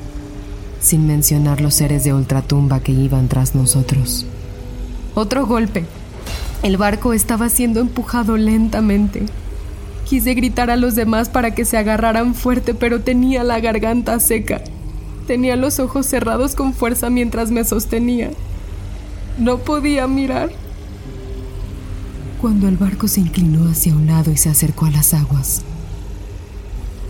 Sin 0.80 1.06
mencionar 1.06 1.60
los 1.60 1.74
seres 1.74 2.02
de 2.02 2.12
ultratumba 2.12 2.80
que 2.80 2.90
iban 2.90 3.28
tras 3.28 3.54
nosotros. 3.54 4.26
Otro 5.14 5.46
golpe. 5.46 5.84
El 6.64 6.76
barco 6.76 7.12
estaba 7.12 7.48
siendo 7.48 7.80
empujado 7.80 8.36
lentamente. 8.36 9.22
Quise 10.08 10.34
gritar 10.34 10.70
a 10.70 10.76
los 10.76 10.96
demás 10.96 11.28
para 11.28 11.54
que 11.54 11.64
se 11.64 11.76
agarraran 11.76 12.34
fuerte, 12.34 12.74
pero 12.74 13.02
tenía 13.02 13.44
la 13.44 13.60
garganta 13.60 14.18
seca. 14.18 14.62
Tenía 15.26 15.56
los 15.56 15.78
ojos 15.78 16.06
cerrados 16.06 16.54
con 16.54 16.74
fuerza 16.74 17.08
mientras 17.08 17.50
me 17.50 17.64
sostenía. 17.64 18.30
No 19.38 19.58
podía 19.58 20.06
mirar. 20.06 20.50
Cuando 22.40 22.68
el 22.68 22.76
barco 22.76 23.08
se 23.08 23.20
inclinó 23.20 23.70
hacia 23.70 23.94
un 23.94 24.06
lado 24.06 24.30
y 24.30 24.36
se 24.36 24.50
acercó 24.50 24.84
a 24.84 24.90
las 24.90 25.14
aguas, 25.14 25.62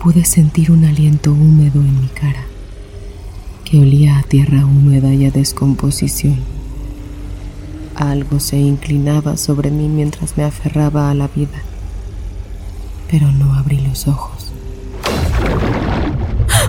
pude 0.00 0.24
sentir 0.24 0.70
un 0.70 0.84
aliento 0.84 1.32
húmedo 1.32 1.80
en 1.80 2.00
mi 2.00 2.06
cara, 2.06 2.44
que 3.64 3.80
olía 3.80 4.18
a 4.18 4.22
tierra 4.22 4.64
húmeda 4.64 5.12
y 5.12 5.26
a 5.26 5.32
descomposición. 5.32 6.38
Algo 7.96 8.38
se 8.38 8.58
inclinaba 8.58 9.36
sobre 9.36 9.72
mí 9.72 9.88
mientras 9.88 10.36
me 10.36 10.44
aferraba 10.44 11.10
a 11.10 11.14
la 11.14 11.26
vida, 11.26 11.62
pero 13.10 13.32
no 13.32 13.54
abrí 13.54 13.80
los 13.80 14.06
ojos. 14.06 14.52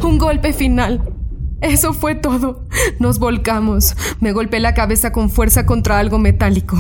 Un 0.04 0.18
golpe 0.18 0.54
final. 0.54 1.15
Eso 1.62 1.94
fue 1.94 2.16
todo. 2.16 2.68
Nos 3.00 3.20
volcamos. 3.20 3.96
Me 4.20 4.32
golpeé 4.32 4.60
la 4.60 4.74
cabeza 4.74 5.12
con 5.12 5.30
fuerza 5.30 5.66
contra 5.66 6.00
algo 6.00 6.20
metálico. 6.20 6.78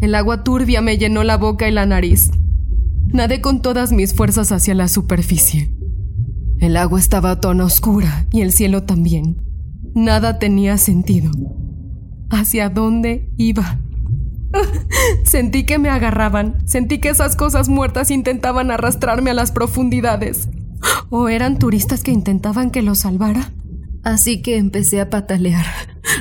El 0.00 0.14
agua 0.14 0.44
turbia 0.44 0.80
me 0.82 0.98
llenó 0.98 1.24
la 1.24 1.36
boca 1.36 1.68
y 1.68 1.72
la 1.72 1.86
nariz. 1.86 2.30
Nadé 3.08 3.40
con 3.40 3.62
todas 3.62 3.92
mis 3.92 4.14
fuerzas 4.14 4.52
hacia 4.52 4.74
la 4.74 4.88
superficie. 4.88 5.72
El 6.58 6.76
agua 6.76 6.98
estaba 6.98 7.30
a 7.32 7.40
tono 7.40 7.64
oscura 7.64 8.26
y 8.32 8.40
el 8.40 8.52
cielo 8.52 8.82
también. 8.82 9.42
Nada 9.94 10.38
tenía 10.38 10.76
sentido. 10.78 11.30
¿Hacia 12.30 12.68
dónde 12.68 13.30
iba? 13.36 13.78
sentí 15.24 15.64
que 15.64 15.78
me 15.78 15.88
agarraban, 15.88 16.56
sentí 16.66 16.98
que 16.98 17.08
esas 17.08 17.36
cosas 17.36 17.68
muertas 17.68 18.10
intentaban 18.10 18.70
arrastrarme 18.70 19.30
a 19.30 19.34
las 19.34 19.52
profundidades. 19.52 20.48
¿O 21.10 21.28
eran 21.28 21.58
turistas 21.58 22.02
que 22.02 22.10
intentaban 22.12 22.70
que 22.70 22.82
los 22.82 23.00
salvara? 23.00 23.52
Así 24.06 24.40
que 24.40 24.56
empecé 24.56 25.00
a 25.00 25.10
patalear. 25.10 25.66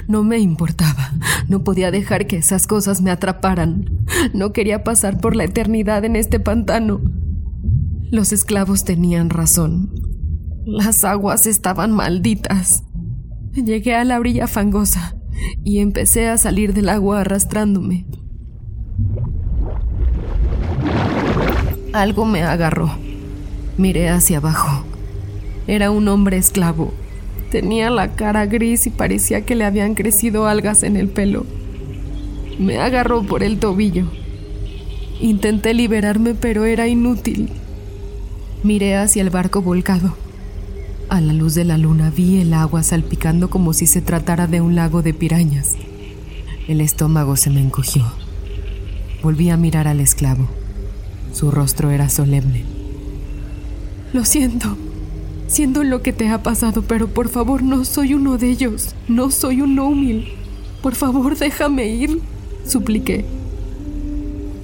No 0.07 0.23
me 0.23 0.39
importaba. 0.39 1.11
No 1.47 1.63
podía 1.63 1.91
dejar 1.91 2.25
que 2.25 2.37
esas 2.37 2.65
cosas 2.65 3.03
me 3.03 3.11
atraparan. 3.11 4.03
No 4.33 4.53
quería 4.53 4.83
pasar 4.83 5.19
por 5.19 5.35
la 5.35 5.43
eternidad 5.43 6.03
en 6.03 6.15
este 6.15 6.39
pantano. 6.39 6.99
Los 8.09 8.33
esclavos 8.33 8.85
tenían 8.85 9.29
razón. 9.29 9.91
Las 10.65 11.03
aguas 11.03 11.45
estaban 11.45 11.91
malditas. 11.91 12.83
Llegué 13.53 13.93
a 13.93 14.03
la 14.03 14.19
orilla 14.19 14.47
fangosa 14.47 15.15
y 15.63 15.77
empecé 15.77 16.27
a 16.27 16.39
salir 16.39 16.73
del 16.73 16.89
agua 16.89 17.21
arrastrándome. 17.21 18.07
Algo 21.93 22.25
me 22.25 22.41
agarró. 22.41 22.89
Miré 23.77 24.09
hacia 24.09 24.39
abajo. 24.39 24.83
Era 25.67 25.91
un 25.91 26.07
hombre 26.07 26.37
esclavo 26.37 26.91
Tenía 27.55 27.89
la 27.89 28.15
cara 28.15 28.45
gris 28.47 28.85
y 28.85 28.89
parecía 28.89 29.45
que 29.45 29.55
le 29.55 29.63
habían 29.63 29.95
crecido 29.95 30.45
algas 30.45 30.83
en 30.83 30.97
el 30.97 31.07
pelo. 31.07 31.45
Me 32.59 32.79
agarró 32.79 33.23
por 33.23 33.43
el 33.43 33.59
tobillo. 33.59 34.07
Intenté 35.21 35.73
liberarme, 35.73 36.33
pero 36.33 36.65
era 36.65 36.89
inútil. 36.89 37.47
Miré 38.61 38.97
hacia 38.97 39.21
el 39.21 39.29
barco 39.29 39.61
volcado. 39.61 40.17
A 41.07 41.21
la 41.21 41.31
luz 41.31 41.55
de 41.55 41.63
la 41.63 41.77
luna 41.77 42.11
vi 42.13 42.41
el 42.41 42.53
agua 42.53 42.83
salpicando 42.83 43.49
como 43.49 43.71
si 43.71 43.87
se 43.87 44.01
tratara 44.01 44.47
de 44.47 44.59
un 44.59 44.75
lago 44.75 45.01
de 45.01 45.13
pirañas. 45.13 45.75
El 46.67 46.81
estómago 46.81 47.37
se 47.37 47.51
me 47.51 47.61
encogió. 47.61 48.03
Volví 49.23 49.49
a 49.49 49.55
mirar 49.55 49.87
al 49.87 50.01
esclavo. 50.01 50.49
Su 51.31 51.51
rostro 51.51 51.89
era 51.89 52.09
solemne. 52.09 52.65
Lo 54.11 54.25
siento, 54.25 54.75
Siendo 55.47 55.83
lo 55.83 56.01
que 56.01 56.11
te 56.11 56.27
ha 56.29 56.41
pasado, 56.41 56.81
pero 56.81 57.07
por 57.07 57.29
favor 57.29 57.61
no 57.61 57.85
soy 57.85 58.13
uno 58.13 58.37
de 58.37 58.49
ellos. 58.49 58.95
No 59.07 59.29
soy 59.29 59.61
un 59.61 59.77
Omil. 59.77 60.27
Por 60.81 60.95
favor, 60.95 61.37
déjame 61.37 61.87
ir, 61.87 62.19
supliqué. 62.65 63.25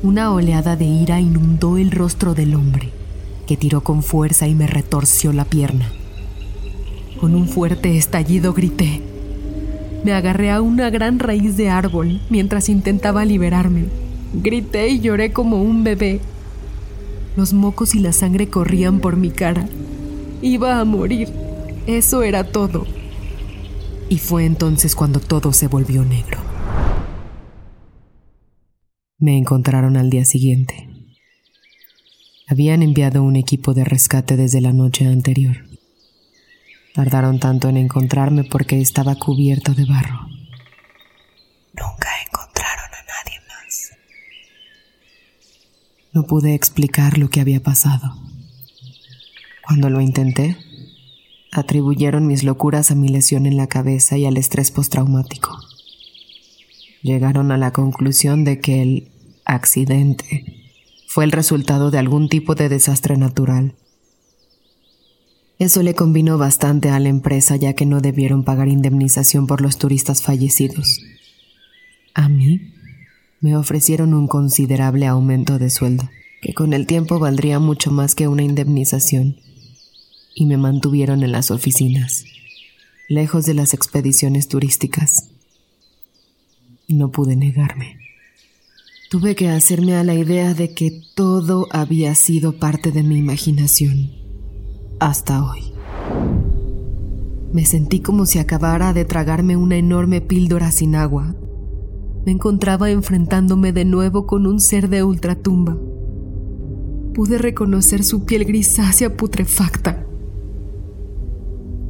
Una 0.04 0.32
oleada 0.32 0.76
de 0.76 0.86
ira 0.86 1.20
inundó 1.20 1.78
el 1.78 1.92
rostro 1.92 2.34
del 2.34 2.56
hombre, 2.56 2.90
que 3.46 3.58
tiró 3.58 3.82
con 3.82 4.02
fuerza 4.02 4.48
y 4.48 4.56
me 4.56 4.66
retorció 4.66 5.32
la 5.32 5.46
pierna. 5.46 5.92
Con 7.20 7.36
un 7.36 7.48
fuerte 7.48 7.96
estallido 7.98 8.54
grité. 8.54 9.02
Me 10.04 10.14
agarré 10.14 10.50
a 10.50 10.62
una 10.62 10.90
gran 10.90 11.20
raíz 11.20 11.56
de 11.58 11.70
árbol 11.70 12.20
mientras 12.32 12.70
intentaba 12.70 13.24
liberarme. 13.24 13.86
Grité 14.34 14.90
y 14.90 15.00
lloré 15.00 15.32
como 15.32 15.62
un 15.62 15.84
bebé. 15.84 16.22
Los 17.36 17.54
mocos 17.54 17.94
y 17.94 18.00
la 18.00 18.12
sangre 18.12 18.48
corrían 18.48 19.00
por 19.00 19.18
mi 19.18 19.30
cara. 19.30 19.68
Iba 20.42 20.80
a 20.80 20.86
morir. 20.86 21.30
Eso 21.86 22.24
era 22.24 22.44
todo. 22.44 22.88
Y 24.10 24.18
fue 24.18 24.46
entonces 24.46 24.96
cuando 24.96 25.20
todo 25.20 25.54
se 25.54 25.68
volvió 25.68 26.04
negro. 26.04 26.40
Me 29.20 29.38
encontraron 29.38 29.98
al 29.98 30.10
día 30.10 30.26
siguiente. 30.26 30.90
Habían 32.48 32.82
enviado 32.82 33.22
un 33.22 33.36
equipo 33.36 33.76
de 33.76 33.84
rescate 33.84 34.36
desde 34.36 34.62
la 34.62 34.74
noche 34.74 35.06
anterior. 35.06 35.58
Tardaron 36.96 37.40
tanto 37.40 37.70
en 37.70 37.78
encontrarme 37.78 38.44
porque 38.44 38.82
estaba 38.82 39.16
cubierto 39.16 39.74
de 39.76 39.86
barro. 39.86 40.28
Nunca 41.74 42.10
encontraron 42.28 42.86
a 42.86 43.04
nadie 43.06 43.40
más. 43.48 43.92
No 46.14 46.24
pude 46.24 46.56
explicar 46.56 47.20
lo 47.20 47.30
que 47.30 47.42
había 47.42 47.62
pasado. 47.62 48.31
Cuando 49.66 49.90
lo 49.90 50.02
intenté, 50.02 50.58
atribuyeron 51.52 52.28
mis 52.28 52.44
locuras 52.44 52.92
a 52.92 52.96
mi 52.96 53.10
lesión 53.10 53.46
en 53.46 53.58
la 53.58 53.68
cabeza 53.68 54.18
y 54.18 54.26
al 54.26 54.38
estrés 54.38 54.72
postraumático. 54.72 55.58
Llegaron 57.02 57.52
a 57.52 57.58
la 57.58 57.72
conclusión 57.72 58.44
de 58.44 58.60
que 58.60 58.82
el 58.82 59.12
accidente 59.46 60.62
fue 61.08 61.26
el 61.26 61.32
resultado 61.32 61.92
de 61.92 61.98
algún 61.98 62.30
tipo 62.30 62.56
de 62.56 62.70
desastre 62.70 63.18
natural. 63.18 63.76
Eso 65.60 65.84
le 65.84 65.94
convino 65.94 66.38
bastante 66.38 66.90
a 66.90 67.00
la 67.00 67.10
empresa 67.10 67.56
ya 67.56 67.74
que 67.74 67.86
no 67.86 68.02
debieron 68.02 68.44
pagar 68.44 68.68
indemnización 68.68 69.46
por 69.46 69.62
los 69.62 69.78
turistas 69.78 70.24
fallecidos. 70.24 71.02
A 72.14 72.30
mí 72.30 72.74
me 73.42 73.56
ofrecieron 73.56 74.14
un 74.14 74.28
considerable 74.28 75.06
aumento 75.06 75.60
de 75.60 75.70
sueldo, 75.70 76.10
que 76.42 76.54
con 76.54 76.74
el 76.74 76.88
tiempo 76.88 77.20
valdría 77.20 77.60
mucho 77.60 77.92
más 77.92 78.16
que 78.16 78.28
una 78.28 78.44
indemnización 78.44 79.38
y 80.36 80.46
me 80.46 80.58
mantuvieron 80.58 81.24
en 81.24 81.32
las 81.32 81.52
oficinas, 81.52 82.26
lejos 83.08 83.46
de 83.46 83.54
las 83.54 83.74
expediciones 83.74 84.48
turísticas. 84.48 85.30
No 86.88 87.12
pude 87.12 87.36
negarme. 87.36 87.98
Tuve 89.10 89.36
que 89.36 89.50
hacerme 89.50 89.96
a 89.96 90.04
la 90.04 90.14
idea 90.14 90.54
de 90.54 90.74
que 90.74 91.02
todo 91.16 91.68
había 91.72 92.16
sido 92.16 92.60
parte 92.60 92.92
de 92.92 93.04
mi 93.04 93.18
imaginación, 93.18 94.12
hasta 95.00 95.44
hoy. 95.44 95.74
Me 97.52 97.66
sentí 97.66 98.00
como 98.00 98.26
si 98.26 98.40
acabara 98.40 98.94
de 98.94 99.04
tragarme 99.04 99.58
una 99.58 99.76
enorme 99.76 100.22
píldora 100.22 100.72
sin 100.72 100.96
agua. 100.96 101.36
Me 102.26 102.32
encontraba 102.32 102.90
enfrentándome 102.90 103.74
de 103.74 103.84
nuevo 103.84 104.26
con 104.26 104.48
un 104.48 104.62
ser 104.62 104.88
de 104.88 105.04
ultratumba. 105.04 105.78
Pude 107.14 107.38
reconocer 107.38 108.06
su 108.06 108.24
piel 108.24 108.46
grisácea 108.46 109.18
putrefacta, 109.18 110.08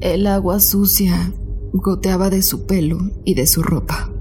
el 0.01 0.25
agua 0.25 0.59
sucia 0.59 1.31
goteaba 1.73 2.31
de 2.31 2.41
su 2.41 2.65
pelo 2.65 2.97
y 3.23 3.35
de 3.35 3.45
su 3.45 3.61
ropa. 3.61 4.11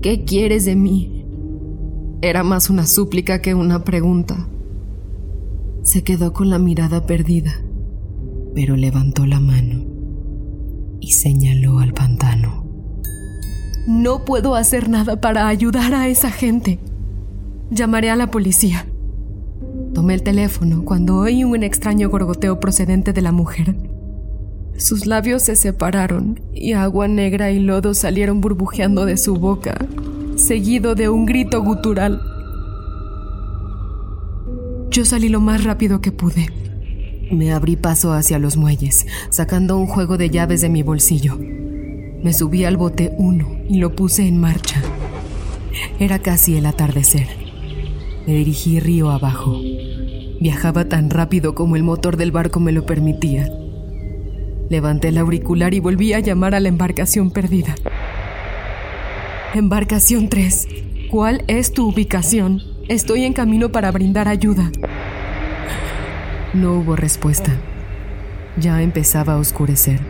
¿Qué 0.00 0.24
quieres 0.24 0.64
de 0.64 0.76
mí? 0.76 1.26
Era 2.22 2.44
más 2.44 2.70
una 2.70 2.86
súplica 2.86 3.42
que 3.42 3.54
una 3.54 3.82
pregunta. 3.82 4.48
Se 5.82 6.04
quedó 6.04 6.32
con 6.32 6.50
la 6.50 6.58
mirada 6.60 7.04
perdida, 7.04 7.52
pero 8.54 8.76
levantó 8.76 9.26
la 9.26 9.40
mano 9.40 9.84
y 11.00 11.12
señaló 11.12 11.80
al 11.80 11.92
pantano. 11.92 12.64
No 13.88 14.24
puedo 14.24 14.54
hacer 14.54 14.88
nada 14.88 15.20
para 15.20 15.48
ayudar 15.48 15.94
a 15.94 16.08
esa 16.08 16.30
gente. 16.30 16.78
Llamaré 17.70 18.10
a 18.10 18.16
la 18.16 18.30
policía. 18.30 18.86
Tomé 19.94 20.14
el 20.14 20.22
teléfono 20.22 20.84
cuando 20.84 21.16
oí 21.16 21.42
un 21.42 21.62
extraño 21.64 22.08
gorgoteo 22.08 22.60
procedente 22.60 23.12
de 23.12 23.22
la 23.22 23.32
mujer. 23.32 23.76
Sus 24.78 25.06
labios 25.06 25.42
se 25.42 25.56
separaron 25.56 26.40
y 26.52 26.74
agua 26.74 27.08
negra 27.08 27.50
y 27.50 27.60
lodo 27.60 27.94
salieron 27.94 28.42
burbujeando 28.42 29.06
de 29.06 29.16
su 29.16 29.34
boca, 29.34 29.86
seguido 30.36 30.94
de 30.94 31.08
un 31.08 31.24
grito 31.24 31.62
gutural. 31.62 32.20
Yo 34.90 35.04
salí 35.06 35.30
lo 35.30 35.40
más 35.40 35.64
rápido 35.64 36.00
que 36.02 36.12
pude. 36.12 36.52
Me 37.32 37.52
abrí 37.52 37.76
paso 37.76 38.12
hacia 38.12 38.38
los 38.38 38.56
muelles, 38.56 39.06
sacando 39.30 39.78
un 39.78 39.86
juego 39.86 40.18
de 40.18 40.28
llaves 40.28 40.60
de 40.60 40.68
mi 40.68 40.82
bolsillo. 40.82 41.38
Me 42.22 42.34
subí 42.34 42.64
al 42.64 42.76
bote 42.76 43.14
uno 43.16 43.48
y 43.68 43.78
lo 43.78 43.96
puse 43.96 44.28
en 44.28 44.38
marcha. 44.38 44.80
Era 45.98 46.18
casi 46.18 46.56
el 46.56 46.66
atardecer. 46.66 47.28
Me 48.26 48.34
dirigí 48.34 48.78
río 48.78 49.10
abajo. 49.10 49.58
Viajaba 50.40 50.86
tan 50.86 51.08
rápido 51.08 51.54
como 51.54 51.76
el 51.76 51.82
motor 51.82 52.18
del 52.18 52.30
barco 52.30 52.60
me 52.60 52.72
lo 52.72 52.84
permitía. 52.84 53.50
Levanté 54.68 55.08
el 55.08 55.18
auricular 55.18 55.74
y 55.74 55.80
volví 55.80 56.12
a 56.12 56.18
llamar 56.18 56.54
a 56.54 56.60
la 56.60 56.68
embarcación 56.68 57.30
perdida. 57.30 57.74
Embarcación 59.54 60.28
3, 60.28 60.68
¿cuál 61.10 61.44
es 61.46 61.72
tu 61.72 61.88
ubicación? 61.88 62.62
Estoy 62.88 63.24
en 63.24 63.32
camino 63.32 63.70
para 63.70 63.92
brindar 63.92 64.28
ayuda. 64.28 64.70
No 66.52 66.74
hubo 66.74 66.96
respuesta. 66.96 67.52
Ya 68.58 68.82
empezaba 68.82 69.34
a 69.34 69.38
oscurecer. 69.38 70.00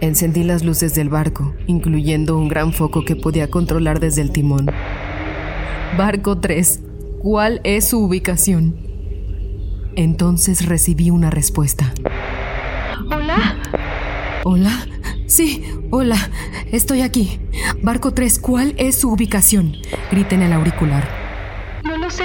Encendí 0.00 0.44
las 0.44 0.64
luces 0.64 0.94
del 0.94 1.08
barco, 1.08 1.54
incluyendo 1.66 2.38
un 2.38 2.48
gran 2.48 2.72
foco 2.72 3.04
que 3.04 3.16
podía 3.16 3.50
controlar 3.50 4.00
desde 4.00 4.22
el 4.22 4.30
timón. 4.30 4.66
Barco 5.96 6.38
3, 6.38 6.80
¿cuál 7.20 7.60
es 7.64 7.88
su 7.88 7.98
ubicación? 8.04 8.76
Entonces 9.96 10.66
recibí 10.66 11.10
una 11.10 11.30
respuesta. 11.30 11.92
¿Hola? 13.14 13.56
¿Hola? 14.44 14.86
Sí, 15.26 15.64
hola. 15.90 16.16
Estoy 16.70 17.02
aquí. 17.02 17.40
Barco 17.82 18.14
3, 18.14 18.38
¿cuál 18.38 18.74
es 18.78 19.00
su 19.00 19.12
ubicación? 19.12 19.76
Grité 20.10 20.36
en 20.36 20.42
el 20.42 20.52
auricular. 20.54 21.06
No 21.84 21.98
lo 21.98 22.08
sé. 22.08 22.24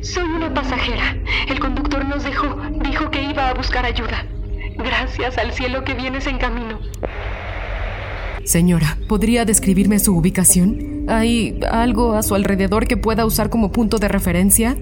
Soy 0.00 0.24
una 0.24 0.52
pasajera. 0.52 1.16
El 1.48 1.60
conductor 1.60 2.04
nos 2.04 2.24
dejó. 2.24 2.56
Dijo 2.82 3.10
que 3.12 3.22
iba 3.22 3.50
a 3.50 3.54
buscar 3.54 3.84
ayuda. 3.86 4.26
Gracias 4.78 5.38
al 5.38 5.52
cielo 5.52 5.84
que 5.84 5.94
vienes 5.94 6.26
en 6.26 6.38
camino. 6.38 6.80
Señora, 8.44 8.98
¿podría 9.08 9.44
describirme 9.44 10.00
su 10.00 10.16
ubicación? 10.16 11.06
¿Hay 11.08 11.60
algo 11.70 12.14
a 12.14 12.24
su 12.24 12.34
alrededor 12.34 12.88
que 12.88 12.96
pueda 12.96 13.24
usar 13.24 13.48
como 13.48 13.70
punto 13.70 13.98
de 13.98 14.08
referencia? 14.08 14.76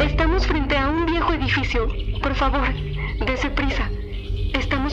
Estamos 0.00 0.46
frente 0.46 0.76
a 0.76 0.88
un 0.88 1.06
viejo 1.06 1.32
edificio. 1.32 1.88
Por 2.22 2.36
favor, 2.36 2.68
dese 3.26 3.50
prisa. 3.50 3.90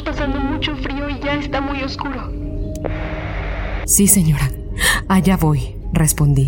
Pasando 0.03 0.39
mucho 0.39 0.75
frío 0.77 1.09
y 1.09 1.19
ya 1.19 1.35
está 1.35 1.61
muy 1.61 1.81
oscuro. 1.83 2.31
Sí, 3.85 4.07
señora. 4.07 4.51
Allá 5.07 5.37
voy, 5.37 5.75
respondí. 5.93 6.47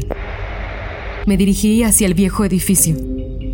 Me 1.26 1.38
dirigí 1.38 1.84
hacia 1.84 2.08
el 2.08 2.14
viejo 2.14 2.46
edificio. 2.46 2.96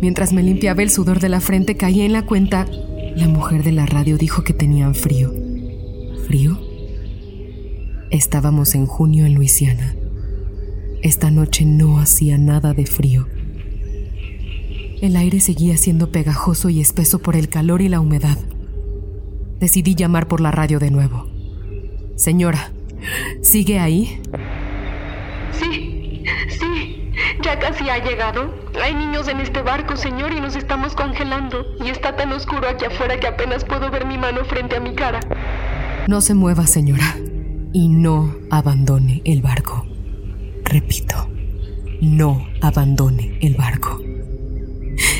Mientras 0.00 0.32
me 0.32 0.42
limpiaba 0.42 0.82
el 0.82 0.90
sudor 0.90 1.20
de 1.20 1.28
la 1.28 1.40
frente, 1.40 1.76
caí 1.76 2.02
en 2.02 2.12
la 2.12 2.22
cuenta. 2.22 2.66
La 3.16 3.28
mujer 3.28 3.62
de 3.64 3.72
la 3.72 3.86
radio 3.86 4.16
dijo 4.16 4.44
que 4.44 4.52
tenían 4.52 4.94
frío. 4.94 5.32
¿Frío? 6.26 6.58
Estábamos 8.10 8.74
en 8.74 8.86
junio 8.86 9.26
en 9.26 9.34
Luisiana. 9.34 9.94
Esta 11.02 11.30
noche 11.30 11.64
no 11.64 11.98
hacía 11.98 12.38
nada 12.38 12.72
de 12.72 12.86
frío. 12.86 13.26
El 15.00 15.16
aire 15.16 15.40
seguía 15.40 15.76
siendo 15.76 16.10
pegajoso 16.10 16.68
y 16.70 16.80
espeso 16.80 17.18
por 17.20 17.36
el 17.36 17.48
calor 17.48 17.82
y 17.82 17.88
la 17.88 18.00
humedad 18.00 18.38
decidí 19.58 19.94
llamar 19.94 20.28
por 20.28 20.40
la 20.40 20.50
radio 20.50 20.78
de 20.78 20.90
nuevo. 20.90 21.26
Señora, 22.16 22.72
¿sigue 23.42 23.78
ahí? 23.78 24.20
Sí, 25.52 26.24
sí, 26.48 27.12
ya 27.42 27.58
casi 27.58 27.88
ha 27.88 28.04
llegado. 28.04 28.54
Hay 28.82 28.94
niños 28.94 29.28
en 29.28 29.40
este 29.40 29.62
barco, 29.62 29.96
señor, 29.96 30.32
y 30.32 30.40
nos 30.40 30.56
estamos 30.56 30.94
congelando. 30.94 31.64
Y 31.84 31.90
está 31.90 32.16
tan 32.16 32.32
oscuro 32.32 32.68
aquí 32.68 32.84
afuera 32.84 33.18
que 33.20 33.26
apenas 33.26 33.64
puedo 33.64 33.90
ver 33.90 34.06
mi 34.06 34.18
mano 34.18 34.44
frente 34.44 34.76
a 34.76 34.80
mi 34.80 34.94
cara. 34.94 35.20
No 36.08 36.20
se 36.20 36.34
mueva, 36.34 36.66
señora, 36.66 37.16
y 37.72 37.88
no 37.88 38.34
abandone 38.50 39.22
el 39.24 39.42
barco. 39.42 39.86
Repito, 40.64 41.28
no 42.00 42.46
abandone 42.60 43.38
el 43.40 43.54
barco. 43.54 44.00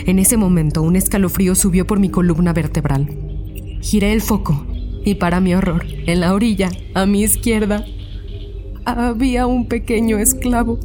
En 0.06 0.18
ese 0.18 0.36
momento 0.36 0.82
un 0.82 0.96
escalofrío 0.96 1.54
subió 1.54 1.86
por 1.86 2.00
mi 2.00 2.08
columna 2.08 2.52
vertebral. 2.52 3.27
Giré 3.80 4.12
el 4.12 4.20
foco 4.20 4.66
y 5.04 5.14
para 5.14 5.40
mi 5.40 5.54
horror, 5.54 5.86
en 6.06 6.20
la 6.20 6.34
orilla, 6.34 6.70
a 6.94 7.06
mi 7.06 7.22
izquierda, 7.22 7.84
había 8.84 9.46
un 9.46 9.66
pequeño 9.66 10.18
esclavo. 10.18 10.78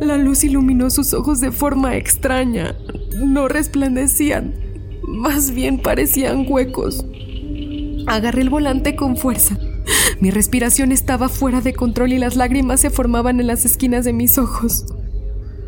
La 0.00 0.16
luz 0.16 0.44
iluminó 0.44 0.90
sus 0.90 1.14
ojos 1.14 1.40
de 1.40 1.52
forma 1.52 1.96
extraña. 1.96 2.76
No 3.16 3.48
resplandecían, 3.48 4.54
más 5.06 5.52
bien 5.52 5.78
parecían 5.78 6.46
huecos. 6.48 7.04
Agarré 8.06 8.42
el 8.42 8.50
volante 8.50 8.94
con 8.94 9.16
fuerza. 9.16 9.58
Mi 10.20 10.30
respiración 10.30 10.92
estaba 10.92 11.28
fuera 11.28 11.60
de 11.60 11.74
control 11.74 12.12
y 12.12 12.18
las 12.18 12.36
lágrimas 12.36 12.80
se 12.80 12.90
formaban 12.90 13.40
en 13.40 13.46
las 13.46 13.64
esquinas 13.64 14.04
de 14.04 14.12
mis 14.12 14.38
ojos. 14.38 14.84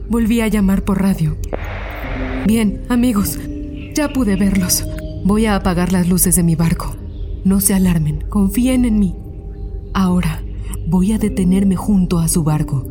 Volví 0.08 0.40
a 0.40 0.48
llamar 0.48 0.82
por 0.82 1.00
radio. 1.00 1.36
Bien, 2.46 2.82
amigos, 2.88 3.38
ya 3.94 4.12
pude 4.12 4.36
verlos. 4.36 4.84
Voy 5.24 5.46
a 5.46 5.54
apagar 5.54 5.92
las 5.92 6.08
luces 6.08 6.36
de 6.36 6.42
mi 6.42 6.56
barco. 6.56 6.96
No 7.44 7.60
se 7.60 7.74
alarmen, 7.74 8.24
confíen 8.28 8.84
en 8.84 8.98
mí. 8.98 9.14
Ahora 9.92 10.42
voy 10.86 11.12
a 11.12 11.18
detenerme 11.18 11.76
junto 11.76 12.18
a 12.18 12.28
su 12.28 12.42
barco. 12.42 12.86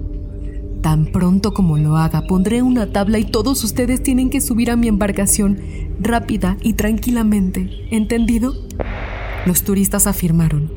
Tan 0.81 1.07
pronto 1.07 1.53
como 1.53 1.77
lo 1.77 1.97
haga, 1.97 2.27
pondré 2.27 2.61
una 2.61 2.91
tabla 2.91 3.19
y 3.19 3.25
todos 3.25 3.63
ustedes 3.63 4.01
tienen 4.03 4.29
que 4.29 4.41
subir 4.41 4.71
a 4.71 4.75
mi 4.75 4.87
embarcación 4.87 5.59
rápida 5.99 6.57
y 6.61 6.73
tranquilamente. 6.73 7.69
¿Entendido? 7.91 8.53
Los 9.45 9.63
turistas 9.63 10.07
afirmaron. 10.07 10.71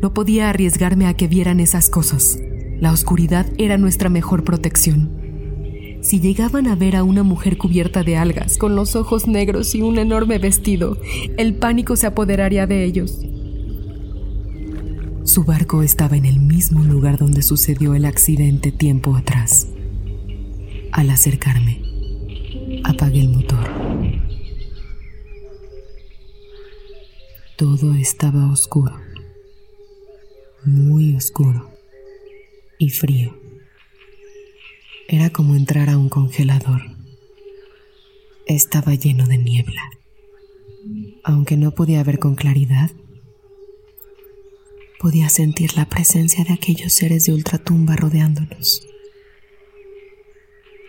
No 0.00 0.14
podía 0.14 0.48
arriesgarme 0.48 1.06
a 1.06 1.14
que 1.14 1.28
vieran 1.28 1.60
esas 1.60 1.88
cosas. 1.90 2.38
La 2.80 2.90
oscuridad 2.90 3.46
era 3.58 3.78
nuestra 3.78 4.08
mejor 4.08 4.42
protección. 4.42 5.21
Si 6.02 6.18
llegaban 6.18 6.66
a 6.66 6.74
ver 6.74 6.96
a 6.96 7.04
una 7.04 7.22
mujer 7.22 7.56
cubierta 7.56 8.02
de 8.02 8.16
algas, 8.16 8.58
con 8.58 8.74
los 8.74 8.96
ojos 8.96 9.28
negros 9.28 9.72
y 9.76 9.82
un 9.82 9.98
enorme 9.98 10.38
vestido, 10.38 10.98
el 11.38 11.54
pánico 11.54 11.94
se 11.94 12.08
apoderaría 12.08 12.66
de 12.66 12.84
ellos. 12.84 13.20
Su 15.22 15.44
barco 15.44 15.84
estaba 15.84 16.16
en 16.16 16.24
el 16.24 16.40
mismo 16.40 16.82
lugar 16.82 17.18
donde 17.18 17.42
sucedió 17.42 17.94
el 17.94 18.04
accidente 18.04 18.72
tiempo 18.72 19.14
atrás. 19.14 19.68
Al 20.90 21.08
acercarme, 21.08 21.80
apagué 22.82 23.20
el 23.20 23.28
motor. 23.28 23.70
Todo 27.56 27.94
estaba 27.94 28.50
oscuro, 28.50 28.96
muy 30.64 31.14
oscuro 31.14 31.70
y 32.78 32.90
frío. 32.90 33.41
Era 35.12 35.28
como 35.28 35.54
entrar 35.54 35.90
a 35.90 35.98
un 35.98 36.08
congelador. 36.08 36.80
Estaba 38.46 38.94
lleno 38.94 39.26
de 39.26 39.36
niebla. 39.36 39.82
Aunque 41.22 41.58
no 41.58 41.72
podía 41.72 42.02
ver 42.02 42.18
con 42.18 42.34
claridad, 42.34 42.90
podía 44.98 45.28
sentir 45.28 45.76
la 45.76 45.84
presencia 45.84 46.44
de 46.44 46.54
aquellos 46.54 46.94
seres 46.94 47.26
de 47.26 47.34
ultratumba 47.34 47.94
rodeándonos. 47.94 48.88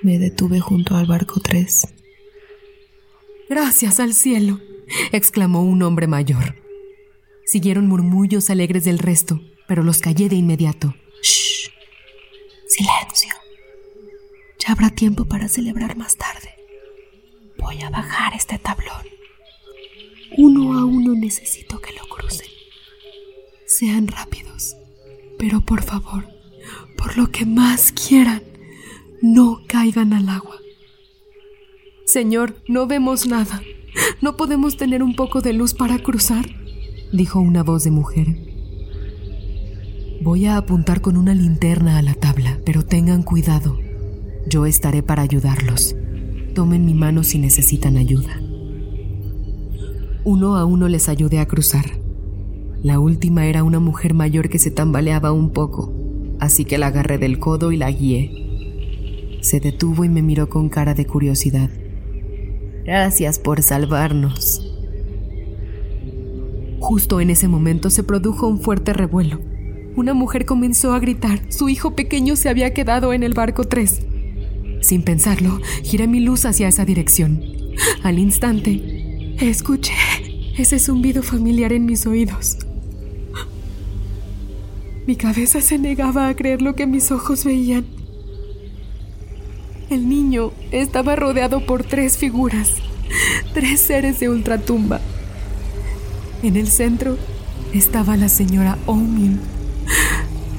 Me 0.03 0.17
detuve 0.19 0.61
junto 0.61 0.95
al 0.95 1.05
barco 1.05 1.41
3. 1.41 1.85
Gracias 3.49 3.99
al 3.99 4.13
cielo, 4.13 4.61
exclamó 5.11 5.63
un 5.63 5.83
hombre 5.83 6.07
mayor. 6.07 6.55
Siguieron 7.45 7.87
murmullos 7.87 8.49
alegres 8.49 8.85
del 8.85 8.99
resto, 8.99 9.41
pero 9.67 9.83
los 9.83 9.99
callé 9.99 10.29
de 10.29 10.37
inmediato. 10.37 10.95
¡Shh! 11.21 11.69
Silencio. 12.67 13.42
Ya 14.59 14.71
habrá 14.73 14.89
tiempo 14.89 15.25
para 15.25 15.47
celebrar 15.47 15.97
más 15.97 16.17
tarde. 16.17 16.49
Voy 17.57 17.81
a 17.81 17.89
bajar 17.89 18.33
este 18.33 18.57
tablón. 18.57 19.05
Uno 20.37 20.77
a 20.77 20.85
uno 20.85 21.13
necesito 21.13 21.79
que 21.79 21.93
lo 21.93 22.03
crucen. 22.07 22.47
Sean 23.67 24.07
rápidos, 24.07 24.75
pero 25.37 25.61
por 25.61 25.83
favor, 25.83 26.27
por 26.97 27.17
lo 27.17 27.31
que 27.31 27.45
más 27.45 27.91
quieran, 27.91 28.43
no 29.21 29.61
caigan 29.67 30.13
al 30.13 30.29
agua. 30.29 30.57
Señor, 32.05 32.55
no 32.67 32.87
vemos 32.87 33.27
nada. 33.27 33.61
¿No 34.21 34.37
podemos 34.37 34.77
tener 34.77 35.03
un 35.03 35.15
poco 35.15 35.41
de 35.41 35.53
luz 35.53 35.73
para 35.73 35.99
cruzar? 35.99 36.45
dijo 37.11 37.39
una 37.39 37.63
voz 37.63 37.83
de 37.83 37.91
mujer. 37.91 38.27
Voy 40.21 40.45
a 40.45 40.57
apuntar 40.57 41.01
con 41.01 41.15
una 41.15 41.35
linterna 41.35 41.97
a 41.97 42.01
la 42.01 42.13
tabla, 42.13 42.59
pero 42.65 42.85
tengan 42.85 43.23
cuidado. 43.23 43.77
Yo 44.47 44.65
estaré 44.65 45.03
para 45.03 45.21
ayudarlos. 45.21 45.95
Tomen 46.53 46.85
mi 46.85 46.93
mano 46.93 47.23
si 47.23 47.39
necesitan 47.39 47.97
ayuda. 47.97 48.39
Uno 50.25 50.55
a 50.55 50.65
uno 50.65 50.87
les 50.87 51.09
ayudé 51.09 51.39
a 51.39 51.47
cruzar. 51.47 51.85
La 52.81 52.99
última 52.99 53.45
era 53.45 53.63
una 53.63 53.79
mujer 53.79 54.13
mayor 54.13 54.49
que 54.49 54.59
se 54.59 54.71
tambaleaba 54.71 55.31
un 55.31 55.51
poco, 55.51 55.93
así 56.39 56.65
que 56.65 56.77
la 56.77 56.87
agarré 56.87 57.17
del 57.17 57.39
codo 57.39 57.71
y 57.71 57.77
la 57.77 57.91
guié. 57.91 59.39
Se 59.41 59.59
detuvo 59.59 60.03
y 60.03 60.09
me 60.09 60.21
miró 60.21 60.49
con 60.49 60.69
cara 60.69 60.93
de 60.93 61.05
curiosidad. 61.05 61.69
Gracias 62.83 63.39
por 63.39 63.61
salvarnos. 63.63 64.69
Justo 66.79 67.21
en 67.21 67.29
ese 67.29 67.47
momento 67.47 67.89
se 67.89 68.03
produjo 68.03 68.47
un 68.47 68.59
fuerte 68.59 68.91
revuelo. 68.91 69.39
Una 69.95 70.13
mujer 70.13 70.45
comenzó 70.45 70.91
a 70.91 70.99
gritar. 70.99 71.39
Su 71.49 71.69
hijo 71.69 71.95
pequeño 71.95 72.35
se 72.35 72.49
había 72.49 72.73
quedado 72.73 73.13
en 73.13 73.23
el 73.23 73.33
barco 73.33 73.63
3. 73.63 74.07
Sin 74.83 75.01
pensarlo, 75.01 75.61
giré 75.81 76.07
mi 76.07 76.19
luz 76.19 76.43
hacia 76.43 76.67
esa 76.67 76.83
dirección. 76.83 77.41
Al 78.03 78.19
instante, 78.19 79.37
escuché 79.39 79.93
ese 80.57 80.77
zumbido 80.77 81.23
familiar 81.23 81.71
en 81.71 81.85
mis 81.85 82.05
oídos. 82.05 82.57
Mi 85.07 85.15
cabeza 85.15 85.61
se 85.61 85.79
negaba 85.79 86.27
a 86.27 86.35
creer 86.35 86.61
lo 86.61 86.75
que 86.75 86.85
mis 86.85 87.11
ojos 87.11 87.45
veían. 87.45 87.85
El 89.89 90.09
niño 90.09 90.51
estaba 90.71 91.15
rodeado 91.15 91.65
por 91.65 91.85
tres 91.85 92.17
figuras, 92.17 92.73
tres 93.53 93.79
seres 93.79 94.19
de 94.19 94.27
ultratumba. 94.27 94.99
En 96.41 96.57
el 96.57 96.67
centro 96.67 97.17
estaba 97.73 98.17
la 98.17 98.27
señora 98.27 98.77
Omin, 98.85 99.39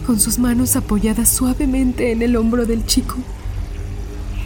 con 0.07 0.19
sus 0.19 0.39
manos 0.39 0.77
apoyadas 0.77 1.29
suavemente 1.29 2.11
en 2.11 2.23
el 2.23 2.37
hombro 2.37 2.65
del 2.65 2.87
chico. 2.87 3.17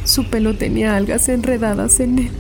Su 0.09 0.25
pelo 0.25 0.57
tenía 0.57 0.97
algas 0.97 1.29
enredadas 1.29 2.01
en 2.01 2.19
él. 2.19 2.31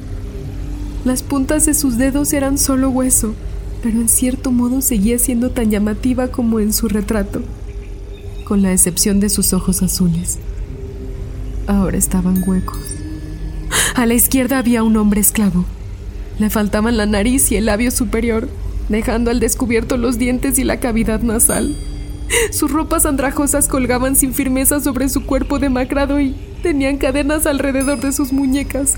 Las 1.04 1.22
puntas 1.22 1.66
de 1.66 1.74
sus 1.74 1.98
dedos 1.98 2.32
eran 2.32 2.58
solo 2.58 2.90
hueso, 2.90 3.34
pero 3.82 4.00
en 4.00 4.08
cierto 4.08 4.50
modo 4.50 4.80
seguía 4.80 5.18
siendo 5.18 5.50
tan 5.50 5.70
llamativa 5.70 6.28
como 6.28 6.60
en 6.60 6.72
su 6.72 6.88
retrato, 6.88 7.42
con 8.44 8.62
la 8.62 8.72
excepción 8.72 9.20
de 9.20 9.28
sus 9.28 9.52
ojos 9.52 9.82
azules 9.82 10.38
ahora 11.68 11.98
estaban 11.98 12.42
huecos. 12.44 12.78
A 13.94 14.06
la 14.06 14.14
izquierda 14.14 14.58
había 14.58 14.82
un 14.82 14.96
hombre 14.96 15.20
esclavo. 15.20 15.64
Le 16.38 16.50
faltaban 16.50 16.96
la 16.96 17.06
nariz 17.06 17.52
y 17.52 17.56
el 17.56 17.66
labio 17.66 17.90
superior, 17.90 18.48
dejando 18.88 19.30
al 19.30 19.38
descubierto 19.38 19.96
los 19.96 20.18
dientes 20.18 20.58
y 20.58 20.64
la 20.64 20.80
cavidad 20.80 21.20
nasal. 21.20 21.76
Sus 22.50 22.70
ropas 22.70 23.06
andrajosas 23.06 23.68
colgaban 23.68 24.16
sin 24.16 24.34
firmeza 24.34 24.80
sobre 24.80 25.08
su 25.08 25.24
cuerpo 25.24 25.58
demacrado 25.58 26.20
y 26.20 26.34
tenían 26.62 26.98
cadenas 26.98 27.46
alrededor 27.46 28.00
de 28.00 28.12
sus 28.12 28.32
muñecas. 28.32 28.96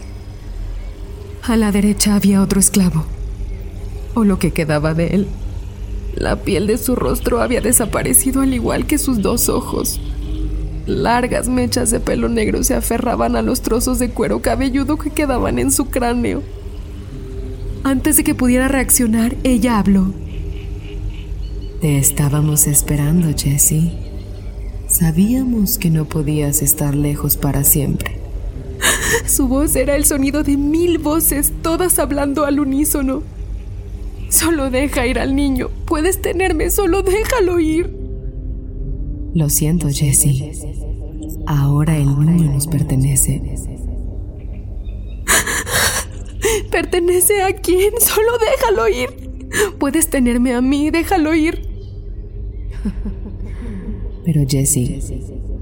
A 1.42 1.56
la 1.56 1.72
derecha 1.72 2.14
había 2.14 2.42
otro 2.42 2.60
esclavo, 2.60 3.04
o 4.14 4.24
lo 4.24 4.38
que 4.38 4.52
quedaba 4.52 4.94
de 4.94 5.08
él. 5.08 5.26
La 6.14 6.36
piel 6.36 6.66
de 6.66 6.76
su 6.76 6.96
rostro 6.96 7.40
había 7.40 7.60
desaparecido 7.60 8.42
al 8.42 8.52
igual 8.52 8.86
que 8.86 8.98
sus 8.98 9.22
dos 9.22 9.48
ojos. 9.48 10.00
Largas 10.86 11.48
mechas 11.48 11.90
de 11.90 12.00
pelo 12.00 12.28
negro 12.28 12.64
se 12.64 12.74
aferraban 12.74 13.36
a 13.36 13.42
los 13.42 13.62
trozos 13.62 13.98
de 13.98 14.10
cuero 14.10 14.42
cabelludo 14.42 14.98
que 14.98 15.10
quedaban 15.10 15.58
en 15.58 15.70
su 15.70 15.86
cráneo. 15.86 16.42
Antes 17.84 18.16
de 18.16 18.24
que 18.24 18.34
pudiera 18.34 18.68
reaccionar, 18.68 19.36
ella 19.44 19.78
habló. 19.78 20.12
Te 21.80 21.96
estábamos 21.96 22.66
esperando, 22.66 23.28
Jessie. 23.34 23.92
Sabíamos 24.86 25.78
que 25.78 25.88
no 25.88 26.04
podías 26.04 26.60
estar 26.60 26.94
lejos 26.94 27.38
para 27.38 27.64
siempre. 27.64 28.18
Su 29.26 29.48
voz 29.48 29.74
era 29.76 29.96
el 29.96 30.04
sonido 30.04 30.42
de 30.42 30.58
mil 30.58 30.98
voces, 30.98 31.54
todas 31.62 31.98
hablando 31.98 32.44
al 32.44 32.60
unísono. 32.60 33.22
Solo 34.28 34.70
deja 34.70 35.06
ir 35.06 35.18
al 35.18 35.34
niño. 35.34 35.70
Puedes 35.86 36.20
tenerme, 36.20 36.68
solo 36.68 37.02
déjalo 37.02 37.58
ir. 37.58 37.90
Lo 39.32 39.48
siento, 39.48 39.88
Jessie. 39.88 40.52
Ahora 41.46 41.96
el 41.96 42.20
niño 42.20 42.52
nos 42.52 42.66
pertenece. 42.66 43.40
¿Pertenece 46.70 47.42
a 47.42 47.54
quién? 47.54 47.94
Solo 48.00 48.32
déjalo 48.38 48.86
ir. 48.86 49.30
Puedes 49.78 50.10
tenerme 50.10 50.52
a 50.52 50.60
mí, 50.60 50.90
déjalo 50.90 51.34
ir. 51.34 51.69
Pero 54.24 54.44
Jessie, 54.46 55.00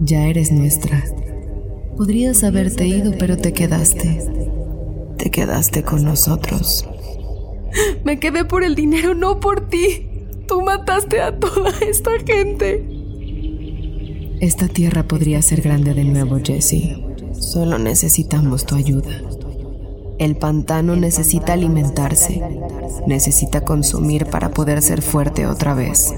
ya 0.01 0.27
eres 0.27 0.53
nuestra. 0.53 1.05
Podrías 1.97 2.45
haberte 2.45 2.87
ido, 2.87 3.13
pero 3.19 3.37
te 3.37 3.53
quedaste. 3.53 4.25
Te 5.17 5.31
quedaste 5.31 5.83
con 5.83 6.05
nosotros. 6.05 6.89
Me 8.05 8.21
quedé 8.21 8.45
por 8.45 8.63
el 8.63 8.75
dinero, 8.75 9.15
no 9.15 9.41
por 9.41 9.69
ti. 9.69 10.09
Tú 10.47 10.61
mataste 10.63 11.21
a 11.21 11.39
toda 11.39 11.71
esta 11.81 12.13
gente. 12.25 12.85
Esta 14.41 14.69
tierra 14.69 15.03
podría 15.03 15.43
ser 15.43 15.61
grande 15.61 15.95
de 15.95 16.05
nuevo, 16.05 16.39
Jesse. 16.43 16.99
Solo 17.33 17.79
necesitamos 17.79 18.65
tu 18.65 18.77
ayuda. 18.77 19.21
El 20.19 20.37
pantano 20.37 20.97
necesita 20.97 21.53
alimentarse, 21.53 22.43
necesita 23.07 23.65
consumir 23.65 24.27
para 24.27 24.51
poder 24.51 24.83
ser 24.83 25.03
fuerte 25.03 25.47
otra 25.47 25.75
vez. 25.75 26.15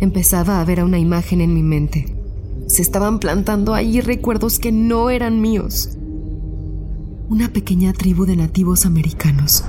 Empezaba 0.00 0.60
a 0.60 0.64
ver 0.64 0.82
una 0.82 0.98
imagen 0.98 1.40
en 1.40 1.54
mi 1.54 1.62
mente. 1.62 2.14
Se 2.66 2.82
estaban 2.82 3.18
plantando 3.18 3.74
ahí 3.74 4.00
recuerdos 4.00 4.58
que 4.58 4.72
no 4.72 5.10
eran 5.10 5.40
míos. 5.40 5.90
Una 7.28 7.48
pequeña 7.48 7.92
tribu 7.92 8.26
de 8.26 8.36
nativos 8.36 8.86
americanos, 8.86 9.64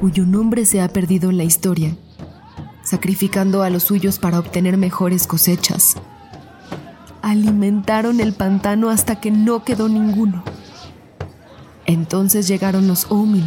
cuyo 0.00 0.26
nombre 0.26 0.64
se 0.64 0.80
ha 0.80 0.88
perdido 0.88 1.30
en 1.30 1.36
la 1.36 1.44
historia 1.44 1.96
sacrificando 2.88 3.62
a 3.62 3.70
los 3.70 3.82
suyos 3.82 4.18
para 4.18 4.38
obtener 4.38 4.78
mejores 4.78 5.26
cosechas. 5.26 5.96
Alimentaron 7.20 8.20
el 8.20 8.32
pantano 8.32 8.88
hasta 8.88 9.20
que 9.20 9.30
no 9.30 9.62
quedó 9.62 9.88
ninguno. 9.90 10.42
Entonces 11.84 12.48
llegaron 12.48 12.88
los 12.88 13.06
Omin, 13.10 13.44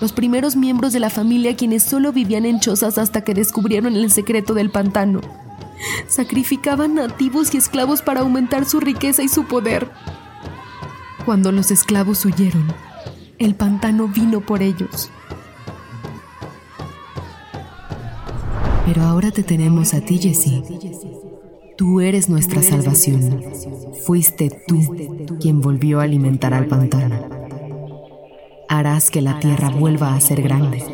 los 0.00 0.12
primeros 0.12 0.56
miembros 0.56 0.92
de 0.92 1.00
la 1.00 1.10
familia 1.10 1.54
quienes 1.54 1.84
solo 1.84 2.12
vivían 2.12 2.46
en 2.46 2.58
chozas 2.58 2.98
hasta 2.98 3.22
que 3.22 3.34
descubrieron 3.34 3.94
el 3.94 4.10
secreto 4.10 4.54
del 4.54 4.70
pantano. 4.70 5.20
Sacrificaban 6.06 6.94
nativos 6.94 7.54
y 7.54 7.58
esclavos 7.58 8.02
para 8.02 8.20
aumentar 8.20 8.64
su 8.64 8.80
riqueza 8.80 9.22
y 9.22 9.28
su 9.28 9.44
poder. 9.44 9.90
Cuando 11.24 11.52
los 11.52 11.70
esclavos 11.70 12.24
huyeron, 12.24 12.66
el 13.38 13.54
pantano 13.54 14.08
vino 14.08 14.40
por 14.40 14.62
ellos. 14.62 15.10
Pero 18.86 19.02
ahora 19.02 19.30
te 19.30 19.42
tenemos 19.42 19.94
a 19.94 20.02
ti, 20.02 20.18
Jessie. 20.18 20.62
Tú 21.76 22.00
eres 22.00 22.28
nuestra 22.28 22.62
salvación. 22.62 23.42
Fuiste 24.04 24.50
tú 24.66 24.94
quien 25.40 25.60
volvió 25.60 26.00
a 26.00 26.04
alimentar 26.04 26.52
al 26.54 26.66
pantano. 26.66 27.28
Harás 28.68 29.10
que 29.10 29.22
la 29.22 29.40
tierra 29.40 29.70
vuelva 29.70 30.14
a 30.14 30.20
ser 30.20 30.42
grande. 30.42 30.84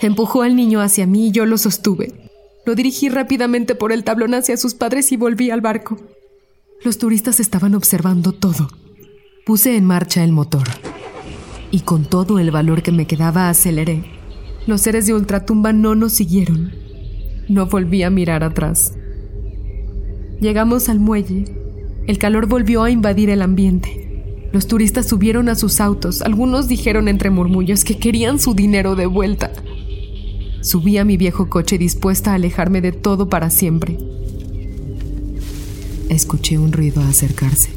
Empujó 0.00 0.42
al 0.42 0.56
niño 0.56 0.80
hacia 0.80 1.06
mí 1.06 1.28
y 1.28 1.30
yo 1.32 1.44
lo 1.46 1.58
sostuve. 1.58 2.21
Lo 2.64 2.74
dirigí 2.74 3.08
rápidamente 3.08 3.74
por 3.74 3.92
el 3.92 4.04
tablón 4.04 4.34
hacia 4.34 4.56
sus 4.56 4.74
padres 4.74 5.10
y 5.12 5.16
volví 5.16 5.50
al 5.50 5.60
barco. 5.60 5.98
Los 6.84 6.98
turistas 6.98 7.40
estaban 7.40 7.74
observando 7.74 8.32
todo. 8.32 8.68
Puse 9.44 9.76
en 9.76 9.84
marcha 9.84 10.22
el 10.22 10.32
motor. 10.32 10.68
Y 11.70 11.80
con 11.80 12.04
todo 12.04 12.38
el 12.38 12.50
valor 12.50 12.82
que 12.82 12.92
me 12.92 13.06
quedaba 13.06 13.48
aceleré. 13.48 14.04
Los 14.66 14.82
seres 14.82 15.06
de 15.06 15.14
ultratumba 15.14 15.72
no 15.72 15.94
nos 15.94 16.12
siguieron. 16.12 16.72
No 17.48 17.66
volví 17.66 18.04
a 18.04 18.10
mirar 18.10 18.44
atrás. 18.44 18.94
Llegamos 20.40 20.88
al 20.88 21.00
muelle. 21.00 21.44
El 22.06 22.18
calor 22.18 22.46
volvió 22.46 22.84
a 22.84 22.90
invadir 22.90 23.30
el 23.30 23.42
ambiente. 23.42 24.48
Los 24.52 24.66
turistas 24.66 25.08
subieron 25.08 25.48
a 25.48 25.54
sus 25.54 25.80
autos. 25.80 26.22
Algunos 26.22 26.68
dijeron 26.68 27.08
entre 27.08 27.30
murmullos 27.30 27.84
que 27.84 27.98
querían 27.98 28.38
su 28.38 28.54
dinero 28.54 28.94
de 28.94 29.06
vuelta. 29.06 29.50
Subí 30.62 30.96
a 30.96 31.04
mi 31.04 31.16
viejo 31.16 31.48
coche 31.48 31.76
dispuesta 31.76 32.30
a 32.30 32.34
alejarme 32.34 32.80
de 32.80 32.92
todo 32.92 33.28
para 33.28 33.50
siempre. 33.50 33.98
Escuché 36.08 36.56
un 36.56 36.70
ruido 36.70 37.02
acercarse. 37.02 37.70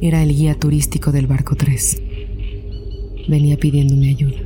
Era 0.00 0.22
el 0.22 0.34
guía 0.34 0.58
turístico 0.58 1.12
del 1.12 1.26
barco 1.26 1.54
3. 1.54 2.00
Venía 3.28 3.58
pidiéndome 3.58 4.08
ayuda, 4.08 4.38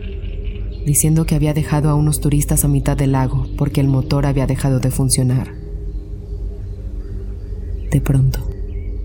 diciendo 0.85 1.25
que 1.25 1.37
había 1.37 1.55
dejado 1.55 1.89
a 1.89 1.95
unos 1.95 2.21
turistas 2.21 2.65
a 2.65 2.69
mitad 2.69 2.97
del 2.97 3.13
lago 3.13 3.47
porque 3.57 3.81
el 3.81 3.87
motor 3.87 4.27
había 4.27 4.49
dejado 4.49 4.81
de 4.81 4.91
funcionar. 4.91 5.55
De 7.93 8.01
pronto, 8.01 8.41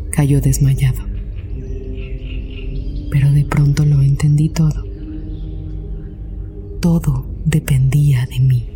cayó 0.10 0.42
desmayado. 0.42 1.04
Pero 3.12 3.32
de 3.32 3.46
pronto 3.46 3.86
lo 3.86 4.02
entendí 4.02 4.50
todo. 4.50 4.84
Todo 6.80 7.33
dependía 7.46 8.26
de 8.26 8.40
mí. 8.40 8.70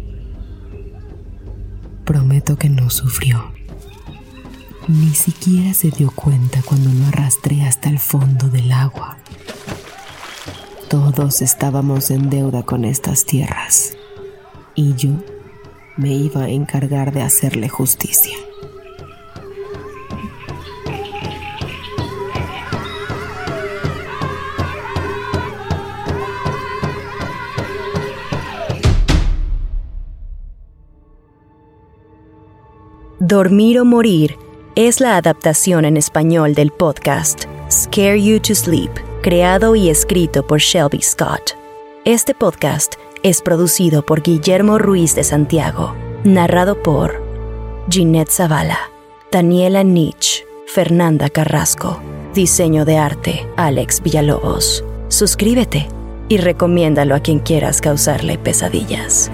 Prometo 2.06 2.58
que 2.58 2.69
no 2.69 2.89
sufrió. 2.89 3.51
Ni 4.88 5.13
siquiera 5.13 5.73
se 5.73 5.91
dio 5.91 6.12
cuenta 6.12 6.62
cuando 6.63 6.89
lo 6.91 7.06
arrastré 7.08 7.63
hasta 7.63 7.89
el 7.89 7.99
fondo 7.99 8.47
del 8.49 8.71
agua. 8.71 9.17
Todos 10.89 11.41
estábamos 11.41 12.12
en 12.12 12.30
deuda 12.30 12.63
con 12.63 12.86
estas 12.86 13.25
tierras 13.25 13.97
y 14.75 14.93
yo 14.95 15.12
me 15.97 16.13
iba 16.13 16.43
a 16.43 16.49
encargar 16.49 17.12
de 17.12 17.23
hacerle 17.23 17.67
justicia. 17.67 18.38
Dormir 33.38 33.80
o 33.80 33.86
Morir 33.86 34.36
es 34.73 35.00
la 35.00 35.15
adaptación 35.15 35.86
en 35.86 35.95
español 35.95 36.56
del 36.56 36.71
podcast 36.71 37.43
Scare 37.69 38.19
You 38.19 38.39
to 38.39 38.56
Sleep, 38.56 38.89
creado 39.21 39.76
y 39.76 39.91
escrito 39.91 40.47
por 40.47 40.58
Shelby 40.58 41.04
Scott. 41.04 41.52
Este 42.04 42.34
podcast 42.34 42.95
es 43.21 43.43
producido 43.43 44.04
por 44.04 44.23
Guillermo 44.23 44.80
Ruiz 44.80 45.13
de 45.13 45.23
Santiago, 45.23 45.93
narrado 46.23 46.82
por 46.82 47.21
Ginette 47.91 48.32
Zavala, 48.32 48.80
Daniela 49.32 49.84
Nietzsche, 49.84 50.43
Fernanda 50.65 51.30
Carrasco, 51.30 52.02
diseño 52.34 52.86
de 52.86 52.97
arte 52.97 53.47
Alex 53.56 54.02
Villalobos. 54.02 54.84
Suscríbete 55.10 55.89
y 56.28 56.38
recomiéndalo 56.38 57.13
a 57.13 57.19
quien 57.19 57.38
quieras 57.38 57.82
causarle 57.82 58.39
pesadillas. 58.39 59.30